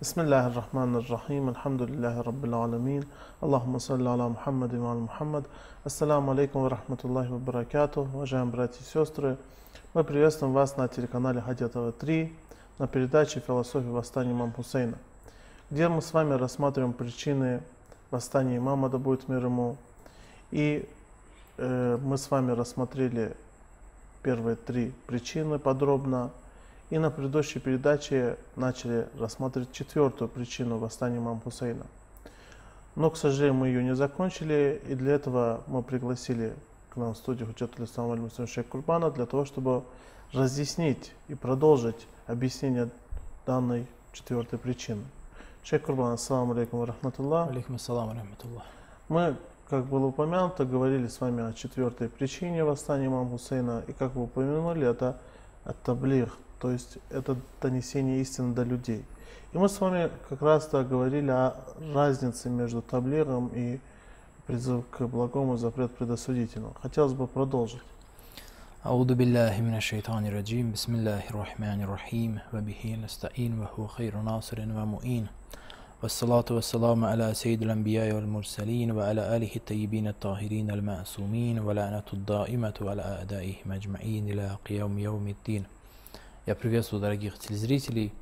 بسم 0.00 0.20
الله 0.20 0.46
الرحمن 0.46 0.96
الرحيم 0.96 1.48
الحمد 1.48 1.82
لله 1.82 2.20
رب 2.20 2.44
العالمين 2.44 3.02
اللهم 3.44 3.78
صل 3.78 4.06
على 4.06 4.28
محمد 4.28 4.74
وعلى 4.74 5.00
محمد 5.00 5.44
Ассаламу 5.84 6.32
алейкум 6.32 6.62
ва 6.62 6.70
рахматуллахи 6.70 7.28
ва 7.28 7.38
баракату, 7.38 8.08
уважаемые 8.14 8.50
братья 8.50 8.80
и 8.80 8.84
сестры. 8.84 9.36
Мы 9.92 10.02
приветствуем 10.02 10.54
вас 10.54 10.78
на 10.78 10.88
телеканале 10.88 11.42
Хадятова 11.42 11.92
3 11.92 12.32
на 12.78 12.88
передаче 12.88 13.40
«Философия 13.40 13.90
восстания 13.90 14.32
имама 14.32 14.52
Хусейна», 14.52 14.96
где 15.70 15.86
мы 15.88 16.00
с 16.00 16.14
вами 16.14 16.32
рассматриваем 16.32 16.94
причины 16.94 17.60
восстания 18.10 18.56
имама, 18.56 18.88
да 18.88 18.96
будет 18.96 19.28
мир 19.28 19.44
ему. 19.44 19.76
И 20.50 20.88
э, 21.58 21.98
мы 22.02 22.16
с 22.16 22.30
вами 22.30 22.52
рассмотрели 22.52 23.36
первые 24.22 24.56
три 24.56 24.94
причины 25.06 25.58
подробно. 25.58 26.30
и 26.89 26.99
на 26.99 27.09
предыдущей 27.09 27.59
передаче 27.59 28.37
начали 28.55 29.07
рассматривать 29.17 29.71
четвертую 29.71 30.29
причину 30.29 30.77
восстания 30.77 31.17
имама 31.17 31.41
Хусейна. 31.41 31.85
Но, 32.95 33.09
к 33.09 33.17
сожалению, 33.17 33.55
мы 33.55 33.67
ее 33.67 33.83
не 33.83 33.95
закончили, 33.95 34.81
и 34.87 34.95
для 34.95 35.13
этого 35.13 35.63
мы 35.67 35.83
пригласили 35.83 36.53
к 36.91 36.95
нам 36.95 37.13
в 37.13 37.17
студию 37.17 37.47
Худжат 37.47 37.77
Алисам 37.77 38.11
Аль 38.11 38.47
Шейх 38.47 38.67
Курбана 38.67 39.11
для 39.11 39.25
того, 39.25 39.45
чтобы 39.45 39.83
разъяснить 40.31 41.11
и 41.27 41.35
продолжить 41.35 42.07
объяснение 42.27 42.89
данной 43.45 43.87
четвертой 44.13 44.59
причины. 44.59 45.03
Шейх 45.63 45.81
Курбан, 45.81 46.13
ассаламу 46.13 46.53
алейкум 46.53 46.79
ва 46.79 46.85
рахматуллах. 46.85 47.49
Алейкум 47.49 47.75
ассалам 47.75 48.11
рахматуллах. 48.11 48.63
Мы, 49.09 49.35
как 49.69 49.85
было 49.85 50.05
упомянуто, 50.05 50.63
говорили 50.63 51.07
с 51.07 51.19
вами 51.19 51.43
о 51.43 51.53
четвертой 51.53 52.07
причине 52.07 52.63
восстания 52.63 53.07
имама 53.07 53.29
Хусейна, 53.31 53.83
и 53.87 53.91
как 53.91 54.15
вы 54.15 54.23
упомянули, 54.23 54.87
это 54.87 55.17
от-таблих, 55.65 56.37
то 56.64 56.70
есть 56.70 56.98
это 57.10 57.36
донесение 57.60 58.20
истины 58.20 58.54
до 58.54 58.62
людей. 58.62 59.04
И 59.52 59.58
мы 59.58 59.68
с 59.68 59.80
вами 59.80 60.10
как 60.28 60.42
раз-то 60.42 60.84
говорили 60.84 61.30
о 61.30 61.54
разнице 61.94 62.50
между 62.50 62.82
таблиром 62.82 63.50
и 63.54 63.80
призыв 64.46 64.84
к 64.90 65.06
благому 65.06 65.56
запрет 65.56 65.90
предосудительного. 65.92 66.74
Хотелось 66.82 67.12
бы 67.12 67.26
продолжить. 67.26 67.82
أعوذ 68.86 69.14
بالله 69.14 69.60
من 69.60 69.76
الشيطان 69.76 70.26
الرجيم 70.26 70.72
بسم 70.72 70.94
الله 70.94 71.22
الرحمن 71.30 71.82
الرحيم 71.84 72.40
وبه 72.54 72.96
نستعين 73.04 73.60
وهو 73.60 73.86
خير 73.86 74.16
ناصر 74.16 74.60
ومؤين 74.60 75.26
والصلاة 76.02 76.44
والسلام 76.50 77.04
على 77.04 77.34
سيد 77.34 77.62
الأنبياء 77.62 78.14
والمرسلين 78.14 78.90
وعلى 78.92 79.36
آله 79.36 79.50
الطيبين 79.56 80.08
الطاهرين 80.08 80.70
المعصومين 80.70 81.58
ولعنة 81.58 82.08
الدائمة 82.12 82.74
على 82.80 83.02
أعدائهم 83.02 83.72
أجمعين 83.72 84.30
إلى 84.30 84.56
قيام 84.68 84.98
يوم 84.98 85.28
الدين 85.28 85.64
я 86.45 86.53
приветствую 86.53 87.01
дорогих 87.01 87.39
телезрителей. 87.39 88.13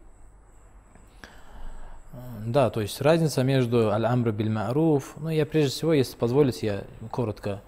Да, 2.46 2.70
то 2.70 2.80
есть 2.80 3.02
разница 3.02 3.44
между 3.44 3.92
аль-амр 3.92 4.32
биль 4.32 4.48
ма'руф, 4.48 5.04
ну 5.18 5.28
я 5.28 5.46
прежде 5.46 5.72
всего, 5.72 5.92
если 5.92 6.16
позволите, 6.16 6.66
я 6.66 6.84
коротко, 7.10 7.62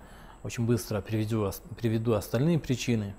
очень 0.43 0.65
быстро 0.65 1.01
приведу, 1.01 1.51
приведу 1.77 2.13
остальные 2.13 2.59
причины. 2.59 3.15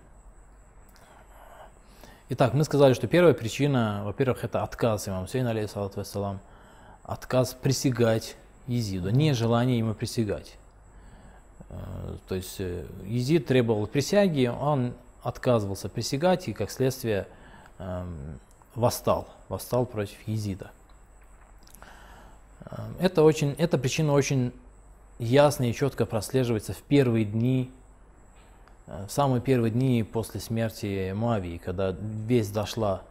Итак, 2.30 2.54
мы 2.54 2.64
сказали, 2.64 2.94
что 2.94 3.06
первая 3.06 3.34
причина, 3.34 4.00
во-первых, 4.04 4.42
это 4.42 4.62
отказ 4.62 5.06
имам 5.06 5.28
Сейна, 5.28 5.50
алейхиссалату 5.50 5.98
вассалам, 5.98 6.41
отказ 7.02 7.52
присягать 7.52 8.36
Езиду, 8.66 9.10
нежелание 9.10 9.76
ему 9.76 9.92
присягать. 9.92 10.56
То 12.28 12.34
есть 12.34 12.60
Езид 13.04 13.46
требовал 13.46 13.86
присяги, 13.86 14.46
он 14.46 14.94
отказывался 15.22 15.88
присягать 15.88 16.49
и, 16.49 16.53
как 16.53 16.71
следствие, 16.71 17.27
восстал, 18.77 19.28
восстал 19.49 19.87
против 19.87 20.16
Езида. 20.27 20.71
Эм, 22.71 22.94
это 23.00 23.22
очень, 23.22 23.53
эта 23.59 23.78
причина 23.78 24.12
очень 24.12 24.53
ясно 25.19 25.69
и 25.69 25.72
четко 25.72 26.06
прослеживается 26.06 26.72
в 26.72 26.82
первые 26.82 27.25
дни, 27.25 27.71
э, 28.87 29.06
в 29.09 29.12
самые 29.12 29.41
первые 29.41 29.71
дни 29.71 30.03
после 30.03 30.41
смерти 30.41 31.12
Муавии, 31.12 31.59
когда 31.59 31.97
весть 31.99 32.53
дошла 32.53 33.03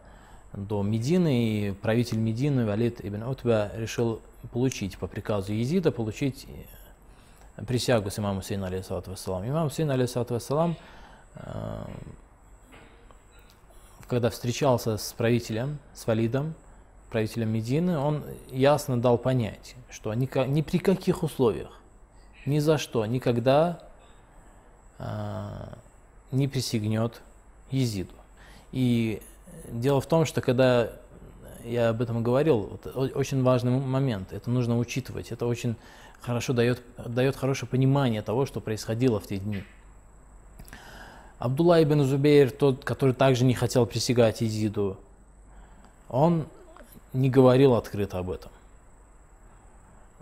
до 0.52 0.82
Медины, 0.82 1.48
и 1.48 1.72
правитель 1.72 2.18
Медины 2.18 2.64
Валид 2.64 3.04
ибн 3.04 3.24
Утба 3.24 3.70
решил 3.74 4.20
получить 4.52 4.96
по 4.98 5.06
приказу 5.06 5.52
Езида, 5.52 5.90
получить 5.90 6.46
э, 7.56 7.64
присягу 7.64 8.10
с 8.10 8.18
имамом 8.18 8.42
Сейна, 8.42 8.68
алейхиссалату 8.68 9.10
вассалам. 9.10 9.48
Имам 9.48 9.70
Сейн, 9.70 9.90
алейхиссалату 9.90 10.34
вассалам, 10.34 10.76
когда 14.08 14.30
встречался 14.30 14.96
с 14.96 15.12
правителем, 15.12 15.78
с 15.94 16.06
Валидом, 16.06 16.54
правителем 17.10 17.50
Медины, 17.50 17.98
он 17.98 18.24
ясно 18.50 19.00
дал 19.00 19.18
понять, 19.18 19.74
что 19.90 20.12
ни, 20.14 20.28
ни 20.48 20.62
при 20.62 20.78
каких 20.78 21.22
условиях, 21.22 21.80
ни 22.44 22.58
за 22.58 22.78
что, 22.78 23.04
никогда 23.06 23.80
э, 24.98 25.48
не 26.30 26.46
присягнет 26.46 27.22
Езиду. 27.70 28.14
И 28.72 29.22
дело 29.68 30.00
в 30.00 30.06
том, 30.06 30.24
что 30.24 30.40
когда 30.40 30.92
я 31.64 31.88
об 31.88 32.00
этом 32.00 32.22
говорил, 32.22 32.78
вот, 32.84 33.14
очень 33.16 33.42
важный 33.42 33.72
момент, 33.72 34.32
это 34.32 34.50
нужно 34.50 34.78
учитывать, 34.78 35.32
это 35.32 35.46
очень 35.46 35.76
хорошо 36.20 36.52
дает, 36.52 36.82
дает 36.96 37.36
хорошее 37.36 37.68
понимание 37.68 38.22
того, 38.22 38.46
что 38.46 38.60
происходило 38.60 39.18
в 39.20 39.26
те 39.26 39.38
дни. 39.38 39.64
Абдулла 41.38 41.82
ибн 41.82 42.02
Зубейр, 42.02 42.50
тот, 42.50 42.84
который 42.84 43.14
также 43.14 43.44
не 43.44 43.54
хотел 43.54 43.84
присягать 43.86 44.40
Езиду, 44.40 44.96
он 46.08 46.46
не 47.12 47.28
говорил 47.28 47.74
открыто 47.74 48.18
об 48.18 48.30
этом. 48.30 48.50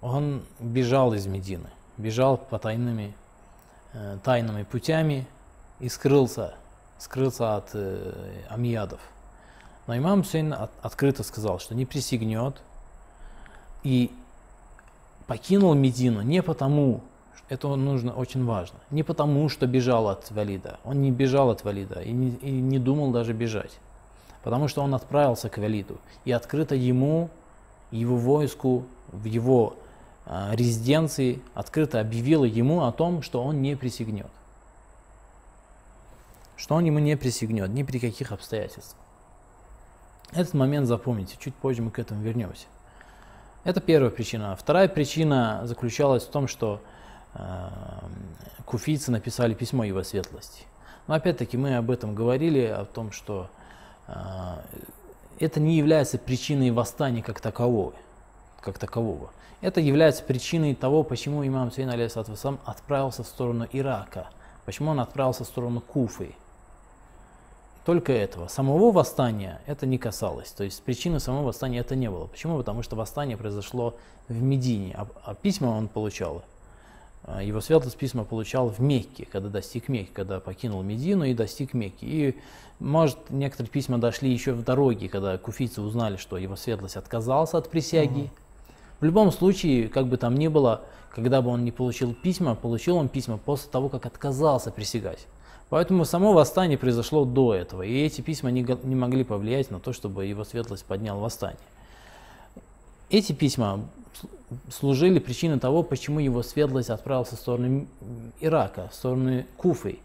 Он 0.01 0.43
бежал 0.59 1.15
из 1.15 1.27
Медины, 1.27 1.71
бежал 1.97 2.37
по 2.37 2.59
тайными, 2.59 3.15
э, 3.93 4.19
тайными 4.23 4.65
путями 4.65 5.27
и 5.81 5.89
скрылся, 5.89 6.55
скрылся 6.99 7.57
от 7.57 7.71
э, 7.75 8.43
амиядов. 8.49 9.01
Но 9.87 9.97
имам 9.97 10.23
Хусейн 10.23 10.53
от, 10.53 10.71
открыто 10.83 11.23
сказал, 11.23 11.59
что 11.59 11.75
не 11.75 11.87
присягнет 11.87 12.57
и 13.83 14.11
покинул 15.27 15.75
Медину 15.75 16.23
не 16.23 16.43
потому, 16.43 17.03
это 17.49 17.69
нужно 17.77 18.13
очень 18.15 18.45
важно, 18.45 18.79
не 18.91 19.03
потому, 19.03 19.49
что 19.49 19.67
бежал 19.67 20.09
от 20.09 20.31
Валида. 20.31 20.79
Он 20.85 21.03
не 21.03 21.11
бежал 21.11 21.51
от 21.51 21.65
Валида 21.65 22.01
и 22.01 22.13
не, 22.13 22.31
и 22.31 22.51
не 22.51 22.79
думал 22.79 23.13
даже 23.13 23.33
бежать 23.33 23.79
потому 24.45 24.69
что 24.69 24.83
он 24.83 24.95
отправился 24.95 25.49
к 25.49 25.57
Валиду 25.57 25.99
и 26.27 26.31
открыто 26.31 26.75
ему, 26.75 27.31
его 27.91 28.17
войску, 28.17 28.85
в 29.11 29.25
его 29.25 29.77
э, 30.27 30.51
резиденции, 30.53 31.41
открыто 31.55 31.99
объявил 31.99 32.45
ему 32.45 32.85
о 32.85 32.93
том, 32.93 33.23
что 33.23 33.43
он 33.43 33.63
не 33.63 33.75
присягнет. 33.75 34.31
Что 36.57 36.75
он 36.75 36.85
ему 36.85 36.99
не 36.99 37.17
присягнет 37.17 37.71
ни 37.71 37.83
при 37.83 37.99
каких 37.99 38.33
обстоятельствах. 38.33 39.01
Этот 40.33 40.53
момент 40.53 40.89
запомните, 40.89 41.37
чуть 41.41 41.55
позже 41.55 41.81
мы 41.81 41.91
к 41.91 41.99
этому 41.99 42.21
вернемся. 42.21 42.67
Это 43.63 43.81
первая 43.81 44.11
причина. 44.11 44.57
Вторая 44.57 44.89
причина 44.89 45.63
заключалась 45.65 46.25
в 46.25 46.31
том, 46.31 46.49
что 46.49 46.83
куфийцы 48.65 49.11
написали 49.11 49.55
письмо 49.55 49.85
его 49.85 50.03
светлости. 50.03 50.65
Но 51.07 51.15
опять-таки 51.15 51.57
мы 51.57 51.77
об 51.77 51.91
этом 51.91 52.15
говорили, 52.15 52.65
о 52.65 52.85
том, 52.85 53.13
что 53.13 53.51
а, 54.07 54.63
это 55.39 55.61
не 55.61 55.77
является 55.77 56.19
причиной 56.19 56.71
восстания 56.71 57.23
как 57.23 57.41
такового. 57.41 57.95
Как 58.61 58.79
такового. 58.79 59.31
Это 59.61 59.81
является 59.81 60.23
причиной 60.23 60.75
того, 60.75 61.03
почему 61.03 61.47
имам 61.47 61.73
Сейн 61.73 61.91
сам 62.37 62.59
отправился 62.65 63.23
в 63.23 63.27
сторону 63.27 63.67
Ирака, 63.73 64.29
почему 64.65 64.91
он 64.91 65.01
отправился 65.01 65.45
в 65.45 65.47
сторону 65.47 65.81
Куфы. 65.81 66.35
Только 67.85 68.13
этого. 68.13 68.49
Самого 68.49 68.93
восстания 68.93 69.61
это 69.67 69.85
не 69.85 69.99
касалось. 69.99 70.51
То 70.51 70.65
есть 70.65 70.83
причины 70.83 71.21
самого 71.21 71.47
восстания 71.47 71.81
это 71.81 71.95
не 71.97 72.11
было. 72.11 72.27
Почему? 72.27 72.57
Потому 72.57 72.83
что 72.83 72.97
восстание 72.97 73.37
произошло 73.37 73.95
в 74.29 74.43
Медине, 74.43 74.95
а, 74.97 75.07
а 75.23 75.35
письма 75.35 75.67
он 75.69 75.89
получал 75.89 76.45
его 77.43 77.61
светлость 77.61 77.97
письма 77.97 78.25
получал 78.25 78.69
в 78.69 78.81
Мекке, 78.81 79.27
когда 79.31 79.49
достиг 79.49 79.89
Мекки, 79.89 80.13
когда 80.13 80.41
покинул 80.41 80.83
Медину 80.83 81.25
и 81.25 81.35
достиг 81.35 81.73
Мекки. 81.73 82.05
И, 82.05 82.37
может, 82.81 83.19
некоторые 83.31 83.71
письма 83.71 83.99
дошли 83.99 84.31
еще 84.31 84.53
в 84.53 84.63
дороге, 84.63 85.09
когда 85.09 85.39
куфийцы 85.39 85.81
узнали, 85.81 86.17
что 86.17 86.37
его 86.37 86.57
светлость 86.57 86.97
отказался 86.97 87.59
от 87.59 87.71
присяги. 87.71 88.21
Угу. 88.21 88.31
В 89.01 89.05
любом 89.05 89.33
случае, 89.33 89.89
как 89.89 90.07
бы 90.07 90.19
там 90.19 90.35
ни 90.35 90.49
было, 90.49 90.83
когда 91.15 91.41
бы 91.41 91.51
он 91.51 91.65
не 91.65 91.73
получил 91.73 92.15
письма, 92.15 92.55
получил 92.55 92.97
он 92.97 93.09
письма 93.09 93.39
после 93.39 93.71
того, 93.71 93.89
как 93.89 94.05
отказался 94.05 94.71
присягать. 94.71 95.27
Поэтому 95.71 96.05
само 96.05 96.33
восстание 96.33 96.77
произошло 96.77 97.25
до 97.25 97.55
этого, 97.55 97.83
и 97.83 98.03
эти 98.03 98.21
письма 98.21 98.51
не, 98.51 98.67
не 98.83 98.95
могли 98.95 99.25
повлиять 99.25 99.71
на 99.71 99.81
то, 99.81 99.93
чтобы 99.93 100.27
его 100.27 100.45
светлость 100.45 100.85
поднял 100.85 101.19
восстание. 101.19 101.59
Эти 103.11 103.33
письма 103.33 103.81
служили 104.71 105.19
причиной 105.19 105.59
того, 105.59 105.83
почему 105.83 106.21
его 106.21 106.43
светлость 106.43 106.91
отправился 106.91 107.37
в 107.37 107.41
сторону 107.41 107.87
Ирака, 108.41 108.89
в 108.93 108.95
сторону 108.95 109.45
Куфы. 109.57 109.99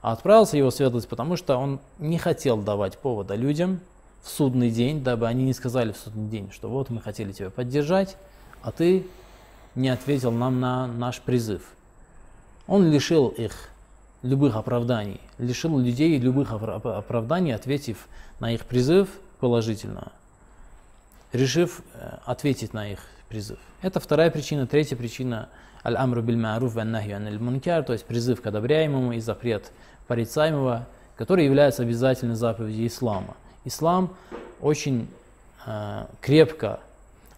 А 0.00 0.12
отправился 0.12 0.56
его 0.56 0.70
светлость, 0.70 1.08
потому 1.08 1.36
что 1.36 1.56
он 1.56 1.80
не 1.98 2.18
хотел 2.18 2.56
давать 2.56 2.98
повода 2.98 3.34
людям 3.34 3.80
в 4.22 4.28
судный 4.28 4.70
день, 4.70 5.02
дабы 5.02 5.26
они 5.26 5.44
не 5.44 5.52
сказали 5.52 5.92
в 5.92 5.96
судный 5.96 6.28
день, 6.28 6.50
что 6.52 6.68
вот 6.68 6.90
мы 6.90 7.00
хотели 7.00 7.32
тебя 7.32 7.50
поддержать, 7.50 8.16
а 8.62 8.72
ты 8.72 9.06
не 9.74 9.88
ответил 9.88 10.32
нам 10.32 10.60
на 10.60 10.86
наш 10.86 11.20
призыв. 11.20 11.62
Он 12.66 12.90
лишил 12.90 13.28
их 13.28 13.68
любых 14.22 14.56
оправданий, 14.56 15.20
лишил 15.38 15.78
людей 15.78 16.18
любых 16.18 16.52
оправданий, 16.52 17.52
ответив 17.52 18.06
на 18.40 18.52
их 18.52 18.64
призыв 18.64 19.08
положительно, 19.40 20.12
решив 21.32 21.82
э, 21.94 22.18
ответить 22.24 22.74
на 22.74 22.90
их 22.92 23.00
призыв. 23.28 23.58
Это 23.80 24.00
вторая 24.00 24.30
причина. 24.30 24.66
Третья 24.66 24.96
причина 24.96 25.48
аль-амру 25.84 26.22
биль 26.22 26.36
ма'руф 26.36 26.68
ва 26.68 26.84
нахью 26.84 27.16
аниль 27.16 27.38
мункар, 27.38 27.82
то 27.82 27.92
есть 27.92 28.04
призыв 28.04 28.40
к 28.42 28.46
одобряемому 28.46 29.12
и 29.12 29.20
запрет 29.20 29.72
порицаемого, 30.06 30.86
который 31.16 31.44
является 31.44 31.82
обязательной 31.82 32.34
заповедью 32.34 32.86
ислама. 32.86 33.36
Ислам 33.64 34.14
очень 34.60 35.08
э, 35.66 36.06
крепко, 36.20 36.80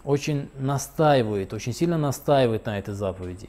очень 0.05 0.51
настаивает, 0.59 1.53
очень 1.53 1.73
сильно 1.73 1.97
настаивает 1.99 2.67
на 2.67 2.79
этой 2.79 2.95
заповеди. 2.95 3.49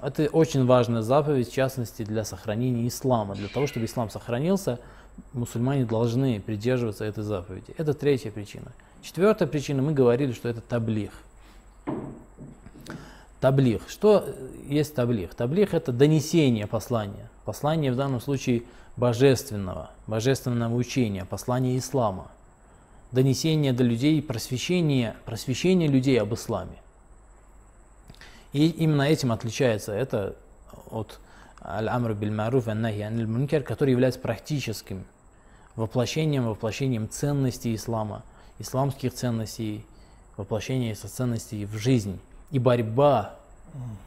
Это 0.00 0.26
очень 0.26 0.66
важная 0.66 1.02
заповедь, 1.02 1.50
в 1.50 1.54
частности, 1.54 2.02
для 2.02 2.24
сохранения 2.24 2.88
ислама. 2.88 3.34
Для 3.36 3.48
того, 3.48 3.66
чтобы 3.68 3.86
ислам 3.86 4.10
сохранился, 4.10 4.80
мусульмане 5.32 5.84
должны 5.84 6.40
придерживаться 6.40 7.04
этой 7.04 7.22
заповеди. 7.22 7.72
Это 7.76 7.94
третья 7.94 8.30
причина. 8.30 8.72
Четвертая 9.02 9.48
причина, 9.48 9.82
мы 9.82 9.92
говорили, 9.92 10.32
что 10.32 10.48
это 10.48 10.60
таблих. 10.60 11.10
Таблих. 13.40 13.82
Что 13.88 14.24
есть 14.66 14.94
таблих? 14.94 15.34
Таблих– 15.34 15.74
это 15.74 15.92
донесение 15.92 16.66
послания. 16.66 17.28
Послание 17.44 17.92
в 17.92 17.96
данном 17.96 18.20
случае– 18.20 18.62
божественного, 18.96 19.90
божественного 20.06 20.74
учения, 20.74 21.24
послания 21.24 21.78
ислама, 21.78 22.30
донесение 23.10 23.72
до 23.72 23.84
людей, 23.84 24.22
просвещение, 24.22 25.16
просвещение 25.24 25.88
людей 25.88 26.20
об 26.20 26.34
исламе. 26.34 26.76
И 28.52 28.68
именно 28.68 29.02
этим 29.02 29.32
отличается 29.32 29.92
это 29.92 30.36
от 30.90 31.18
аль-амр 31.64 32.14
биль 32.14 32.32
маруф 32.32 32.68
аннахи 32.68 33.00
аниль 33.00 33.26
мункер, 33.26 33.62
который 33.62 33.90
является 33.90 34.20
практическим 34.20 35.04
воплощением, 35.74 36.46
воплощением 36.46 37.08
ценностей 37.08 37.74
ислама, 37.74 38.24
исламских 38.62 39.12
ценностей, 39.12 39.84
воплощение 40.36 40.94
ценностей 40.94 41.66
в 41.66 41.76
жизнь 41.76 42.18
и 42.50 42.58
борьба 42.58 43.36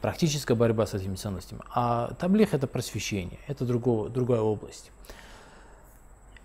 практическая 0.00 0.54
борьба 0.54 0.86
с 0.86 0.94
этими 0.94 1.16
ценностями. 1.16 1.60
А 1.74 2.12
таблих 2.18 2.54
это 2.54 2.66
просвещение, 2.66 3.38
это 3.46 3.64
другого, 3.64 4.08
другая 4.08 4.40
область. 4.40 4.90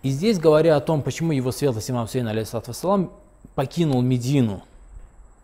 И 0.04 0.10
здесь, 0.10 0.40
говоря 0.40 0.76
о 0.78 0.82
том, 0.82 1.04
почему 1.04 1.32
его 1.32 1.52
светлость 1.52 1.92
имам 1.92 2.08
Сейн, 2.08 2.28
алейхиссалам, 2.28 3.12
покинул 3.54 4.02
Медину, 4.02 4.64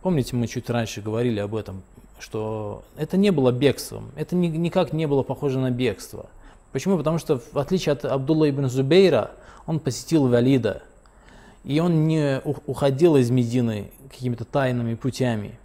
помните, 0.01 0.35
мы 0.35 0.47
чуть 0.47 0.69
раньше 0.69 1.01
говорили 1.01 1.39
об 1.39 1.55
этом, 1.55 1.83
что 2.19 2.83
это 2.95 3.17
не 3.17 3.31
было 3.31 3.51
бегством, 3.51 4.11
это 4.15 4.35
ни, 4.35 4.47
никак 4.47 4.93
не 4.93 5.05
было 5.05 5.21
похоже 5.21 5.59
на 5.59 5.69
бегство. 5.69 6.27
Почему? 6.71 6.97
Потому 6.97 7.19
что, 7.19 7.39
в 7.39 7.59
отличие 7.59 7.93
от 7.93 8.05
Абдулла 8.05 8.49
ибн 8.49 8.67
Зубейра, 8.67 9.31
он 9.67 9.79
посетил 9.79 10.27
Валида, 10.27 10.81
и 11.63 11.79
он 11.79 12.07
не 12.07 12.41
уходил 12.65 13.17
из 13.17 13.29
Медины 13.29 13.91
какими-то 14.09 14.45
тайными 14.45 14.95
путями 14.95 15.57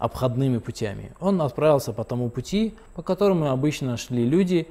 обходными 0.00 0.56
путями. 0.58 1.12
Он 1.20 1.40
отправился 1.42 1.92
по 1.92 2.04
тому 2.04 2.30
пути, 2.30 2.74
по 2.94 3.02
которому 3.02 3.50
обычно 3.50 3.96
шли 3.98 4.24
люди, 4.24 4.66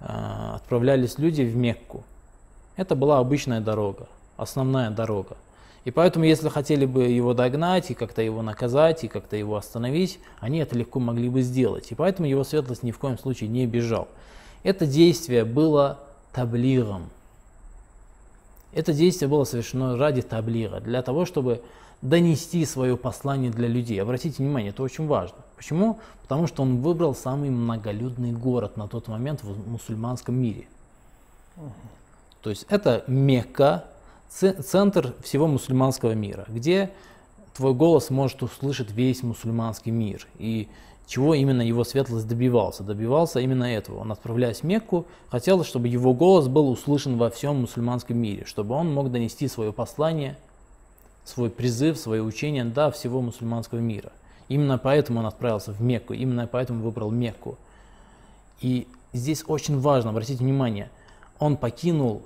а, 0.00 0.56
отправлялись 0.56 1.18
люди 1.18 1.42
в 1.42 1.54
Мекку. 1.54 2.02
Это 2.76 2.96
была 2.96 3.18
обычная 3.18 3.60
дорога, 3.60 4.08
основная 4.38 4.90
дорога. 4.90 5.36
И 5.84 5.90
поэтому, 5.90 6.24
если 6.24 6.48
хотели 6.48 6.86
бы 6.86 7.04
его 7.04 7.34
догнать 7.34 7.90
и 7.90 7.94
как-то 7.94 8.22
его 8.22 8.40
наказать, 8.40 9.04
и 9.04 9.08
как-то 9.08 9.36
его 9.36 9.56
остановить, 9.56 10.18
они 10.40 10.58
это 10.60 10.76
легко 10.78 11.00
могли 11.00 11.28
бы 11.28 11.42
сделать. 11.42 11.92
И 11.92 11.94
поэтому 11.94 12.26
его 12.26 12.42
светлость 12.42 12.82
ни 12.82 12.92
в 12.92 12.98
коем 12.98 13.18
случае 13.18 13.50
не 13.50 13.66
бежал. 13.66 14.08
Это 14.62 14.86
действие 14.86 15.44
было 15.44 15.98
таблиром. 16.32 17.10
Это 18.72 18.92
действие 18.92 19.28
было 19.28 19.44
совершено 19.44 19.96
ради 19.96 20.22
таблира, 20.22 20.80
для 20.80 21.02
того, 21.02 21.24
чтобы 21.26 21.62
донести 22.00 22.64
свое 22.64 22.96
послание 22.96 23.50
для 23.50 23.68
людей. 23.68 24.00
Обратите 24.02 24.42
внимание, 24.42 24.70
это 24.70 24.82
очень 24.82 25.06
важно. 25.06 25.38
Почему? 25.56 26.00
Потому 26.22 26.46
что 26.46 26.62
он 26.62 26.78
выбрал 26.78 27.14
самый 27.14 27.50
многолюдный 27.50 28.32
город 28.32 28.76
на 28.76 28.88
тот 28.88 29.08
момент 29.08 29.42
в 29.42 29.70
мусульманском 29.70 30.34
мире. 30.34 30.66
То 32.40 32.50
есть 32.50 32.66
это 32.68 33.04
Мекка, 33.06 33.84
центр 34.28 35.14
всего 35.22 35.46
мусульманского 35.46 36.12
мира, 36.12 36.46
где 36.48 36.90
твой 37.54 37.74
голос 37.74 38.10
может 38.10 38.42
услышать 38.42 38.90
весь 38.90 39.22
мусульманский 39.22 39.92
мир. 39.92 40.26
И 40.38 40.68
чего 41.12 41.34
именно 41.34 41.62
его 41.62 41.84
светлость 41.84 42.26
добивался? 42.26 42.82
Добивался 42.82 43.40
именно 43.40 43.64
этого. 43.64 44.00
Он, 44.00 44.12
отправляясь 44.12 44.60
в 44.60 44.64
Мекку, 44.64 45.06
хотел, 45.28 45.62
чтобы 45.62 45.88
его 45.88 46.14
голос 46.14 46.48
был 46.48 46.70
услышан 46.70 47.18
во 47.18 47.28
всем 47.28 47.60
мусульманском 47.60 48.16
мире, 48.16 48.44
чтобы 48.46 48.74
он 48.74 48.92
мог 48.92 49.10
донести 49.10 49.46
свое 49.48 49.72
послание– 49.72 50.38
свой 51.24 51.50
призыв, 51.50 51.98
свое 51.98 52.22
учение 52.22 52.64
до 52.64 52.90
всего 52.90 53.20
мусульманского 53.20 53.78
мира. 53.78 54.12
Именно 54.48 54.78
поэтому 54.78 55.20
он 55.20 55.26
отправился 55.26 55.72
в 55.72 55.80
Мекку, 55.80 56.14
именно 56.14 56.46
поэтому 56.46 56.82
выбрал 56.82 57.10
Мекку. 57.10 57.58
И 58.60 58.88
здесь 59.12 59.44
очень 59.46 59.78
важно, 59.80 60.10
обратите 60.10 60.42
внимание, 60.42 60.90
он 61.38 61.56
покинул, 61.56 62.22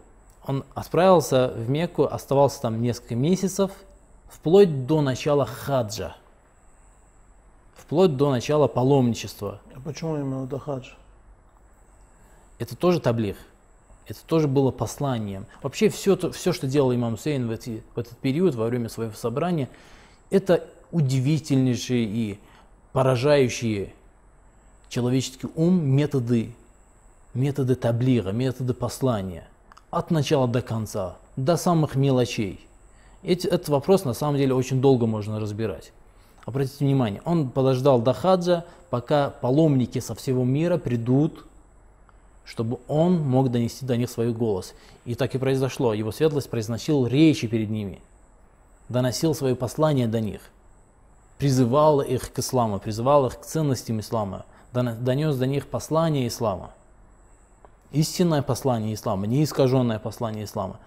он 0.47 0.65
отправился 0.75 1.53
в 1.57 1.69
Мекку, 1.69 2.05
оставался 2.05 2.63
там 2.63 2.81
несколько 2.81 3.15
месяцев, 3.15 3.71
вплоть 4.29 4.87
до 4.87 5.01
начала 5.01 5.45
хаджа, 5.45 6.17
вплоть 7.77 8.17
до 8.17 8.31
начала 8.31 8.67
паломничества. 8.67 9.61
А 9.75 9.81
почему 9.81 10.17
именно 10.17 10.47
до 10.47 10.59
хаджа? 10.59 10.95
Это 12.59 12.77
тоже 12.77 13.01
таблих. 13.01 13.37
Это 14.07 14.21
тоже 14.25 14.47
было 14.49 14.71
посланием. 14.71 15.47
Вообще 15.63 15.89
все, 15.89 16.17
то, 16.17 16.31
все 16.31 16.53
что 16.53 16.67
делал 16.67 16.95
имам 16.95 17.19
Сейн 17.19 17.49
в, 17.49 17.51
эти, 17.51 17.83
в 17.95 17.99
этот 17.99 18.17
период, 18.19 18.55
во 18.55 18.67
время 18.67 18.89
своего 18.89 19.13
собрания, 19.15 19.69
это 20.31 20.69
удивительнейшие 20.93 22.05
и 22.05 22.39
поражающие 22.93 23.93
человеческий 24.89 25.49
ум 25.57 25.85
методы, 25.85 26.55
методы 27.35 27.75
таблира, 27.75 28.31
методы 28.31 28.75
послания. 28.75 29.49
От 29.91 30.11
начала 30.11 30.47
до 30.47 30.63
конца, 30.63 31.17
до 31.37 31.57
самых 31.57 31.97
мелочей. 31.97 32.61
Эти, 33.23 33.47
этот 33.49 33.69
вопрос 33.69 34.05
на 34.05 34.15
самом 34.15 34.37
деле 34.37 34.55
очень 34.55 34.81
долго 34.81 35.07
можно 35.07 35.41
разбирать. 35.41 35.93
Обратите 36.47 36.85
внимание, 36.85 37.21
он 37.27 37.51
подождал 37.51 38.01
до 38.01 38.15
хаджа, 38.15 38.65
пока 38.89 39.29
паломники 39.29 39.99
со 39.99 40.15
всего 40.15 40.45
мира 40.45 40.79
придут 40.79 41.47
чтобы 42.47 42.79
он 42.87 43.21
мог 43.21 43.51
донести 43.51 43.85
до 43.85 43.97
них 43.97 44.09
свой 44.09 44.33
голос. 44.33 44.73
И 45.05 45.15
так 45.15 45.35
и 45.35 45.39
произошло. 45.39 45.93
Его 45.93 46.13
светлость 46.13 46.49
произносил 46.49 47.07
речи 47.07 47.49
перед 47.49 47.69
ними, 47.69 48.01
доносил 48.89 49.35
свое 49.35 49.57
послание 49.57 50.07
до 50.07 50.21
них, 50.21 50.41
призывал 51.39 52.01
их 52.01 52.33
к 52.33 52.39
исламу, 52.39 52.79
призывал 52.79 53.27
их 53.27 53.41
к 53.41 53.45
ценностям 53.45 54.01
ислама, 54.01 54.47
донес 54.73 55.37
до 55.37 55.47
них 55.47 55.67
послание 55.67 56.29
ислама, 56.29 56.71
истинное 57.91 58.43
послание 58.43 58.95
ислама, 58.95 59.27
неискаженное 59.27 59.99
послание 59.99 60.45
ислама, 60.45 60.79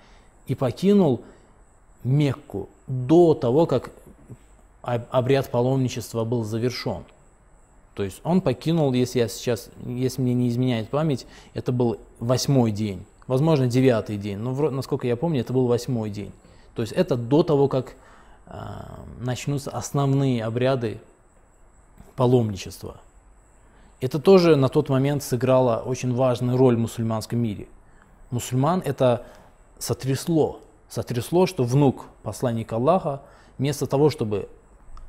и 0.47 0.55
покинул 0.55 1.21
Мекку 2.05 2.69
до 2.87 3.33
того, 3.33 3.65
как 3.65 3.91
обряд 4.81 5.49
паломничества 5.51 6.23
был 6.23 6.43
завершен. 6.43 7.03
То 7.95 8.03
есть 8.03 8.21
он 8.23 8.41
покинул, 8.41 8.93
если 8.93 9.19
я 9.19 9.27
сейчас, 9.27 9.69
если 9.85 10.21
мне 10.21 10.33
не 10.33 10.49
изменяет 10.49 10.89
память, 10.89 11.25
это 11.53 11.71
был 11.71 11.97
восьмой 12.19 12.71
день, 12.71 13.05
возможно 13.27 13.67
девятый 13.67 14.17
день, 14.17 14.37
но 14.37 14.53
насколько 14.71 15.05
я 15.05 15.17
помню, 15.17 15.41
это 15.41 15.51
был 15.51 15.67
восьмой 15.67 16.09
день. 16.09 16.31
То 16.75 16.81
есть 16.81 16.93
это 16.93 17.17
до 17.17 17.43
того, 17.43 17.67
как 17.67 17.95
э, 18.45 18.57
начнутся 19.19 19.71
основные 19.71 20.45
обряды 20.45 21.01
паломничества. 22.15 22.97
Это 23.99 24.17
тоже 24.19 24.55
на 24.55 24.69
тот 24.69 24.87
момент 24.87 25.23
сыграло 25.23 25.83
очень 25.85 26.15
важную 26.15 26.57
роль 26.57 26.77
в 26.77 26.79
мусульманском 26.79 27.37
мире. 27.37 27.67
Мусульман 28.31 28.81
это 28.85 29.25
сотрясло, 29.77 30.61
сотрясло, 30.87 31.47
что 31.47 31.63
внук 31.65 32.05
посланника 32.23 32.77
Аллаха 32.77 33.21
вместо 33.57 33.87
того, 33.87 34.09
чтобы 34.09 34.47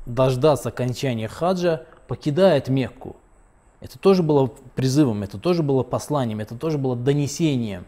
дождаться 0.06 0.70
окончания 0.70 1.28
хаджа, 1.28 1.84
покидает 2.08 2.68
Мекку. 2.68 3.16
Это 3.80 3.98
тоже 3.98 4.22
было 4.22 4.46
призывом, 4.74 5.22
это 5.22 5.38
тоже 5.38 5.62
было 5.62 5.82
посланием, 5.82 6.40
это 6.40 6.56
тоже 6.56 6.76
было 6.76 6.96
донесением 6.96 7.86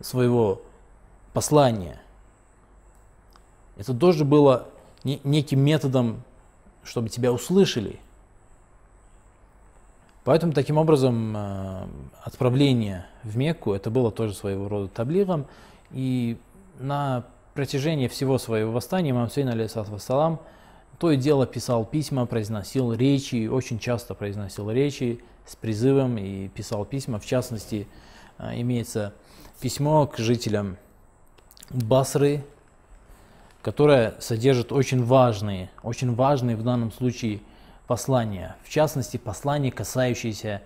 своего 0.00 0.62
послания. 1.32 2.00
Это 3.76 3.94
тоже 3.94 4.24
было 4.24 4.68
неким 5.04 5.60
методом, 5.60 6.22
чтобы 6.84 7.08
тебя 7.08 7.32
услышали. 7.32 7.98
Поэтому 10.24 10.52
таким 10.52 10.78
образом 10.78 11.36
э, 11.36 11.86
отправление 12.22 13.06
в 13.24 13.36
Мекку 13.36 13.72
это 13.72 13.90
было 13.90 14.12
тоже 14.12 14.34
своего 14.34 14.68
рода 14.68 14.88
таблиром. 14.88 15.46
И 15.90 16.38
на 16.78 17.24
протяжении 17.54 18.06
всего 18.06 18.38
своего 18.38 18.72
восстания 18.72 19.10
имам 19.10 19.30
Сейн, 19.30 19.48
алейхиссалам, 19.48 20.38
то 20.98 21.10
и 21.10 21.16
дело 21.16 21.46
писал 21.46 21.84
письма, 21.84 22.26
произносил 22.26 22.92
речи, 22.92 23.48
очень 23.48 23.78
часто 23.78 24.14
произносил 24.14 24.70
речи 24.70 25.20
с 25.46 25.56
призывом 25.56 26.18
и 26.18 26.48
писал 26.48 26.84
письма. 26.84 27.18
В 27.18 27.26
частности, 27.26 27.88
а, 28.38 28.54
имеется 28.54 29.14
письмо 29.60 30.06
к 30.06 30.18
жителям 30.18 30.76
Басры, 31.70 32.44
которое 33.62 34.14
содержит 34.18 34.72
очень 34.72 35.04
важные, 35.04 35.70
очень 35.82 36.14
важные 36.14 36.56
в 36.56 36.62
данном 36.62 36.92
случае 36.92 37.40
послания. 37.86 38.56
В 38.64 38.68
частности, 38.68 39.16
послание, 39.16 39.70
касающееся 39.70 40.62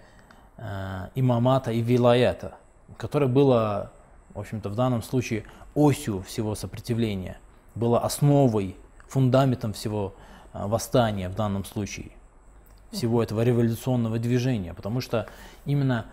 э, 0.56 1.08
имамата 1.14 1.70
и 1.70 1.80
вилаята, 1.80 2.56
которое 2.96 3.26
было, 3.26 3.92
в 4.34 4.40
общем-то, 4.40 4.68
в 4.68 4.74
данном 4.74 5.02
случае 5.02 5.44
осью 5.74 6.22
всего 6.22 6.54
сопротивления, 6.54 7.38
было 7.74 8.00
основой, 8.00 8.76
фундаментом 9.08 9.72
всего 9.72 10.14
э, 10.52 10.66
восстания 10.66 11.28
в 11.28 11.34
данном 11.34 11.64
случае, 11.64 12.10
всего 12.92 13.22
этого 13.22 13.42
революционного 13.42 14.18
движения, 14.18 14.74
потому 14.74 15.00
что 15.00 15.26
именно 15.64 16.06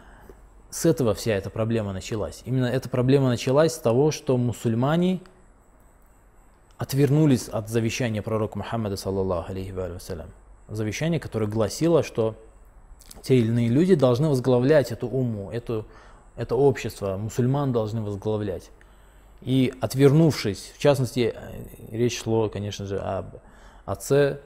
с 0.70 0.86
этого 0.86 1.14
вся 1.14 1.34
эта 1.34 1.50
проблема 1.50 1.94
началась. 1.94 2.42
Именно 2.46 2.66
эта 2.66 2.90
проблема 2.90 3.30
началась 3.30 3.74
с 3.74 3.78
того, 3.78 4.12
что 4.12 4.38
мусульмане 4.38 5.22
отвернулись 6.78 7.48
от 7.48 7.70
завещания 7.70 8.22
пророка 8.22 8.58
Мухаммада, 8.58 8.98
саллаллаху 8.98 9.52
алейхи 9.52 9.72
вассалям. 9.72 10.30
Завещание, 10.68 11.20
которое 11.20 11.46
гласило, 11.46 12.04
что 12.04 12.36
те 13.22 13.38
или 13.38 13.48
иные 13.48 13.70
люди 13.70 13.96
должны 13.96 14.30
возглавлять 14.30 14.92
эту 14.92 15.08
уму, 15.08 15.52
эту, 15.52 15.86
это 16.36 16.56
общество, 16.56 17.18
мусульман 17.18 17.72
должны 17.72 18.02
возглавлять. 18.02 18.72
И 19.44 19.74
отвернувшись, 19.82 20.72
в 20.76 20.80
частности, 20.80 21.34
э, 21.36 21.66
речь 21.92 22.22
шло, 22.22 22.50
конечно 22.50 22.86
же, 22.86 23.00
об 23.00 23.36
отце 23.86 24.40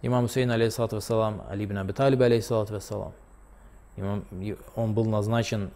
имама 0.00 0.26
Хусейна, 0.26 0.54
алейхиссалату 0.54 0.96
вассалам, 0.96 1.42
Али 1.50 1.66
ибн 1.66 1.78
Аби 1.78 1.92
Талиба, 1.92 2.24
алейхиссалату 2.24 2.74
вассалам. 2.74 3.12
Он 4.74 4.94
был 4.94 5.04
назначен 5.04 5.70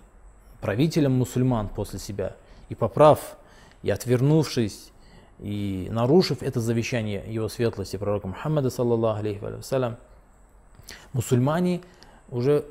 правителем 0.61 1.13
мусульман 1.13 1.69
после 1.69 1.99
себя. 1.99 2.37
И 2.71 2.75
поправ, 2.75 3.37
и 3.83 3.91
отвернувшись, 3.91 4.93
и 5.39 5.89
нарушив 5.91 6.43
это 6.43 6.61
завещание 6.61 7.23
его 7.27 7.49
светлости 7.49 7.97
пророка 7.97 8.29
Мухаммада, 8.29 8.71
саллаллаху 8.71 9.19
алейхи 9.19 9.39
вассалям, 9.41 9.97
мусульмане 11.13 11.83
уже 12.31 12.65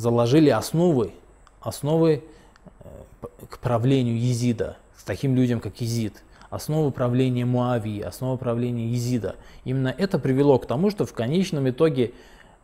заложили 0.00 0.48
основы, 0.48 1.12
основы 1.60 2.24
э, 2.80 3.26
к 3.48 3.58
правлению 3.58 4.18
Езида, 4.18 4.76
с 4.96 5.04
таким 5.04 5.34
людям, 5.34 5.60
как 5.60 5.80
Езид, 5.80 6.22
основы 6.48 6.90
правления 6.90 7.44
Муавии, 7.44 8.00
основы 8.00 8.38
правления 8.38 8.88
Езида. 8.88 9.36
Именно 9.64 9.94
это 9.96 10.18
привело 10.18 10.58
к 10.58 10.66
тому, 10.66 10.90
что 10.90 11.04
в 11.04 11.12
конечном 11.12 11.68
итоге 11.68 12.12